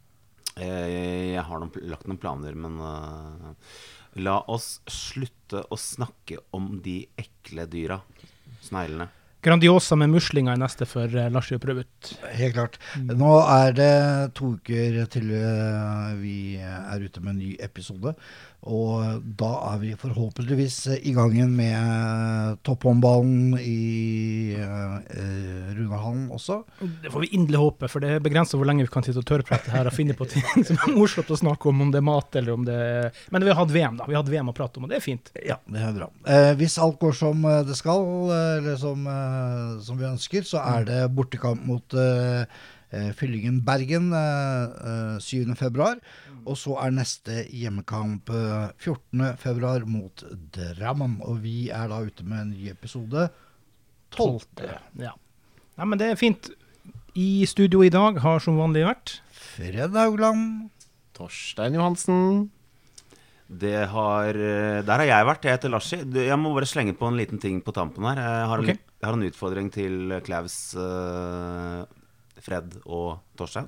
Eh, 0.57 1.35
Jeg 1.35 1.45
har 1.47 1.61
noen, 1.61 1.71
lagt 1.93 2.09
noen 2.09 2.19
planer, 2.21 2.57
men 2.57 2.81
eh, 2.81 3.79
la 4.25 4.39
oss 4.51 4.79
slutte 4.91 5.61
å 5.71 5.77
snakke 5.79 6.41
om 6.57 6.79
de 6.83 7.03
ekle 7.21 7.69
dyra. 7.71 8.01
Sneglene. 8.61 9.07
Grandiosa 9.41 9.95
med 9.97 10.11
muslinger 10.13 10.53
er 10.53 10.59
neste 10.61 10.85
for 10.85 11.09
uh, 11.17 11.23
Larsi 11.33 11.55
å 11.57 11.61
prøve 11.63 11.81
ut. 11.81 12.09
Helt 12.37 12.53
klart. 12.53 12.75
Nå 13.09 13.31
er 13.49 13.71
det 13.73 13.93
to 14.37 14.51
uker 14.59 14.99
til 15.09 15.31
eh, 15.33 16.11
vi 16.19 16.35
er 16.61 17.01
ute 17.01 17.23
med 17.25 17.31
en 17.33 17.39
ny 17.41 17.55
episode. 17.65 18.13
Og 18.69 19.23
da 19.39 19.49
er 19.71 19.79
vi 19.81 19.91
forhåpentligvis 19.97 20.75
i 21.01 21.13
gangen 21.17 21.55
med 21.57 22.59
topphåndballen 22.67 23.55
i 23.57 24.53
uh, 24.53 24.99
Runarhallen 25.73 26.27
også. 26.35 26.59
Det 27.01 27.09
får 27.09 27.25
vi 27.25 27.31
inderlig 27.39 27.57
håpe, 27.57 27.89
for 27.89 28.05
det 28.05 28.19
begrenser 28.21 28.61
hvor 28.61 28.69
lenge 28.69 28.85
vi 28.85 28.91
kan 28.93 29.05
sitte 29.05 29.23
og 29.23 29.25
tørrprate 29.25 29.73
her 29.73 29.89
og 29.89 29.95
finne 29.95 30.13
på 30.17 30.27
ting 30.29 30.45
som 30.67 30.77
er 30.77 30.93
morsomt 30.93 31.33
å 31.33 31.39
snakke 31.41 31.71
om, 31.71 31.81
om 31.87 31.93
det 31.93 32.03
er 32.03 32.05
mat 32.05 32.37
eller 32.37 32.53
om 32.53 32.67
det 32.67 32.79
Men 33.33 33.47
vi 33.47 33.49
har 33.49 33.57
hatt 33.63 33.73
VM, 33.73 33.97
da. 33.97 34.05
Vi 34.05 34.17
har 34.17 34.21
hatt 34.21 34.33
VM 34.35 34.51
å 34.53 34.57
prate 34.57 34.77
om, 34.77 34.85
og 34.85 34.93
det 34.93 34.99
er 34.99 35.05
fint. 35.07 35.33
Ja, 35.41 35.57
det 35.65 35.81
er 35.81 35.97
bra. 35.97 36.11
Eh, 36.29 36.51
hvis 36.61 36.77
alt 36.81 36.99
går 37.01 37.17
som 37.17 37.41
eh, 37.49 37.63
det 37.65 37.79
skal, 37.79 38.05
eh, 38.29 38.51
eller 38.59 38.77
som, 38.77 39.09
eh, 39.09 39.79
som 39.87 39.97
vi 39.97 40.09
ønsker, 40.11 40.45
så 40.45 40.61
er 40.61 40.85
det 40.85 41.01
bortekamp 41.17 41.65
mot 41.65 41.97
eh, 41.97 42.45
eh, 42.93 43.09
Fyllingen 43.17 43.61
Bergen 43.65 44.11
eh, 44.13 45.15
eh, 45.17 45.17
7. 45.23 45.55
februar. 45.59 45.97
Og 46.45 46.57
så 46.57 46.75
er 46.81 46.93
neste 46.95 47.43
hjemmekamp 47.53 48.29
eh, 48.33 48.71
14. 48.81 49.25
februar 49.41 49.85
mot 49.89 50.23
Drammen. 50.55 51.19
Og 51.27 51.41
vi 51.43 51.69
er 51.73 51.91
da 51.91 52.01
ute 52.01 52.25
med 52.27 52.45
en 52.45 52.53
ny 52.55 52.69
episode 52.71 53.27
12. 54.15 54.41
Ja. 54.99 55.13
Nei, 55.77 55.87
men 55.87 56.01
det 56.01 56.11
er 56.11 56.19
fint. 56.19 56.51
I 57.17 57.43
studio 57.49 57.83
i 57.83 57.91
dag 57.91 58.21
har 58.23 58.39
som 58.43 58.57
vanlig 58.59 58.85
vært 58.87 59.17
Fred 59.35 59.95
Haugland. 59.97 60.69
Torstein 61.17 61.75
Johansen. 61.75 62.49
Det 63.51 63.87
har, 63.91 64.29
eh, 64.31 64.79
der 64.87 65.01
har 65.03 65.07
jeg 65.09 65.27
vært. 65.27 65.43
Jeg 65.43 65.57
heter 65.57 65.73
Larsi. 65.73 65.97
Jeg 65.99 66.39
må 66.39 66.53
bare 66.55 66.69
slenge 66.69 66.95
på 66.97 67.09
en 67.09 67.17
liten 67.19 67.39
ting 67.41 67.59
på 67.61 67.73
tampen 67.75 68.05
her. 68.07 68.15
Jeg 68.23 68.47
har 68.47 68.63
en, 68.63 68.65
jeg 68.71 69.03
har 69.09 69.17
en 69.17 69.27
utfordring 69.27 69.67
til 69.75 70.21
Klaus, 70.23 70.73
eh, 70.79 71.83
Fred 72.41 72.79
og 72.85 73.19
Torstein. 73.37 73.67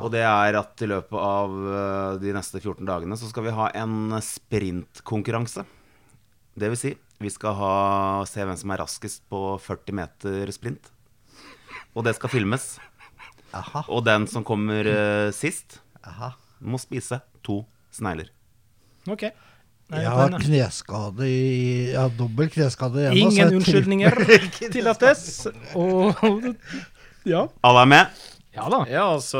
Og 0.00 0.10
det 0.12 0.20
er 0.26 0.56
at 0.58 0.82
i 0.84 0.88
løpet 0.90 1.16
av 1.16 1.54
eh, 1.56 2.18
de 2.20 2.34
neste 2.36 2.60
14 2.60 2.84
dagene 2.84 3.16
så 3.16 3.30
skal 3.30 3.46
vi 3.46 3.54
ha 3.56 3.70
en 3.80 4.12
sprintkonkurranse. 4.24 5.64
Det 6.60 6.68
vil 6.72 6.80
si, 6.80 6.92
vi 7.20 7.30
skal 7.32 7.56
ha, 7.56 7.74
se 8.28 8.44
hvem 8.44 8.58
som 8.60 8.72
er 8.74 8.82
raskest 8.82 9.22
på 9.32 9.40
40 9.64 9.96
meter 9.96 10.52
sprint. 10.52 10.90
Og 11.96 12.04
det 12.06 12.14
skal 12.18 12.32
filmes. 12.32 12.74
Aha. 13.56 13.84
Og 13.88 14.04
den 14.06 14.28
som 14.30 14.44
kommer 14.46 14.86
uh, 14.86 15.28
sist, 15.34 15.80
Aha. 16.06 16.34
må 16.62 16.78
spise 16.78 17.18
to 17.46 17.62
snegler. 17.94 18.28
OK. 19.10 19.26
Nei, 19.90 20.04
Jeg 20.04 20.10
har 20.14 20.34
kneskade 20.38 21.26
i 21.26 21.38
Jeg 21.90 21.98
har 21.98 22.12
dobbel 22.14 22.50
kneskade 22.52 23.00
igjen. 23.02 23.16
Ingen 23.24 23.56
unnskyldninger 23.58 24.20
tillates. 24.74 25.48
Og 25.74 26.14
ja. 27.32 27.48
Alle 27.66 27.82
er 27.82 27.90
med? 27.90 28.20
Ja 28.50 28.64
da. 28.66 28.80
Ja, 28.90 29.04
altså, 29.14 29.38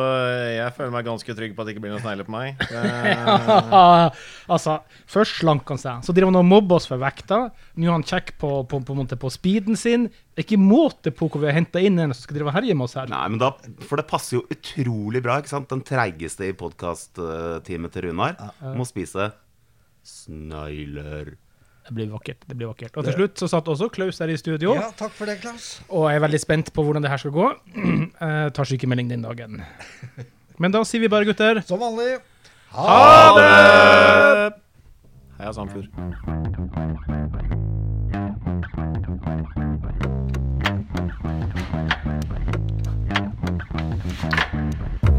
jeg 0.54 0.70
føler 0.76 0.92
meg 0.94 1.06
ganske 1.08 1.34
trygg 1.34 1.54
på 1.56 1.62
at 1.62 1.66
det 1.66 1.72
ikke 1.74 1.82
blir 1.82 1.94
noen 1.96 2.02
snegler 2.04 2.28
på 2.28 2.34
meg. 2.34 2.60
ja, 2.70 4.10
altså, 4.46 4.76
først 5.10 5.40
slank 5.40 5.66
han 5.72 5.80
seg, 5.82 6.04
så 6.06 6.14
driver 6.14 6.30
han 6.30 6.38
og 6.44 6.46
mobber 6.46 6.78
oss 6.78 6.86
for 6.86 7.02
vekta. 7.02 7.40
Nå 7.74 7.88
er 7.88 7.96
han 7.96 8.06
kjekk 8.06 8.36
på, 8.38 8.52
på, 8.70 8.80
på, 8.86 9.06
på 9.24 9.32
speeden 9.34 9.78
sin. 9.78 10.06
Det 10.30 10.44
er 10.44 10.46
ikke 10.46 10.62
måte 10.62 11.10
på 11.10 11.26
hvor 11.26 11.42
vi 11.42 11.50
har 11.50 11.58
henta 11.58 11.82
inn 11.82 11.98
en 11.98 12.14
som 12.14 12.22
skal 12.22 12.38
drive 12.38 12.52
og 12.52 12.58
herje 12.60 12.78
med 12.78 12.86
oss 12.86 12.94
her. 13.00 13.10
Nei, 13.10 13.24
men 13.34 13.42
da, 13.42 13.50
For 13.82 13.98
det 13.98 14.06
passer 14.12 14.38
jo 14.38 14.46
utrolig 14.46 15.24
bra. 15.26 15.40
ikke 15.42 15.56
sant? 15.56 15.70
Den 15.74 15.82
treigeste 15.90 16.46
i 16.46 16.54
podkast-teamet 16.62 17.96
til 17.96 18.06
Runar 18.06 18.38
må 18.78 18.86
spise 18.86 19.32
snegler. 20.06 21.34
Det 21.90 21.96
blir 21.96 22.06
vakkert. 22.12 22.44
det 22.46 22.54
blir 22.54 22.68
vakkert. 22.70 22.94
Og 23.00 23.02
til 23.02 23.16
slutt 23.16 23.40
så 23.42 23.48
satt 23.50 23.66
også 23.66 23.88
Klaus 23.90 24.20
der 24.22 24.30
i 24.30 24.36
studio. 24.38 24.76
Ja, 24.78 24.92
takk 24.94 25.10
for 25.10 25.26
det, 25.26 25.40
Klaus. 25.42 25.80
Og 25.88 26.06
jeg 26.06 26.20
er 26.20 26.22
veldig 26.22 26.38
spent 26.38 26.70
på 26.70 26.84
hvordan 26.86 27.02
det 27.02 27.10
her 27.10 27.18
skal 27.18 27.34
gå. 27.34 27.48
Jeg 27.74 28.06
eh, 28.28 28.46
tar 28.54 28.70
sykemelding 28.70 29.10
den 29.10 29.26
dagen. 29.26 29.58
Men 30.62 30.70
da 30.70 30.84
sier 30.86 31.02
vi 31.02 31.10
bare, 31.10 31.26
gutter 31.26 31.64
Som 31.66 31.82
vanlig. 31.82 32.20
Ha, 32.70 32.86
ha 32.86 33.34
det! 33.40 34.54
Heia 35.40 35.52
Sandfjord. 35.52 35.90
Thank 44.22 45.09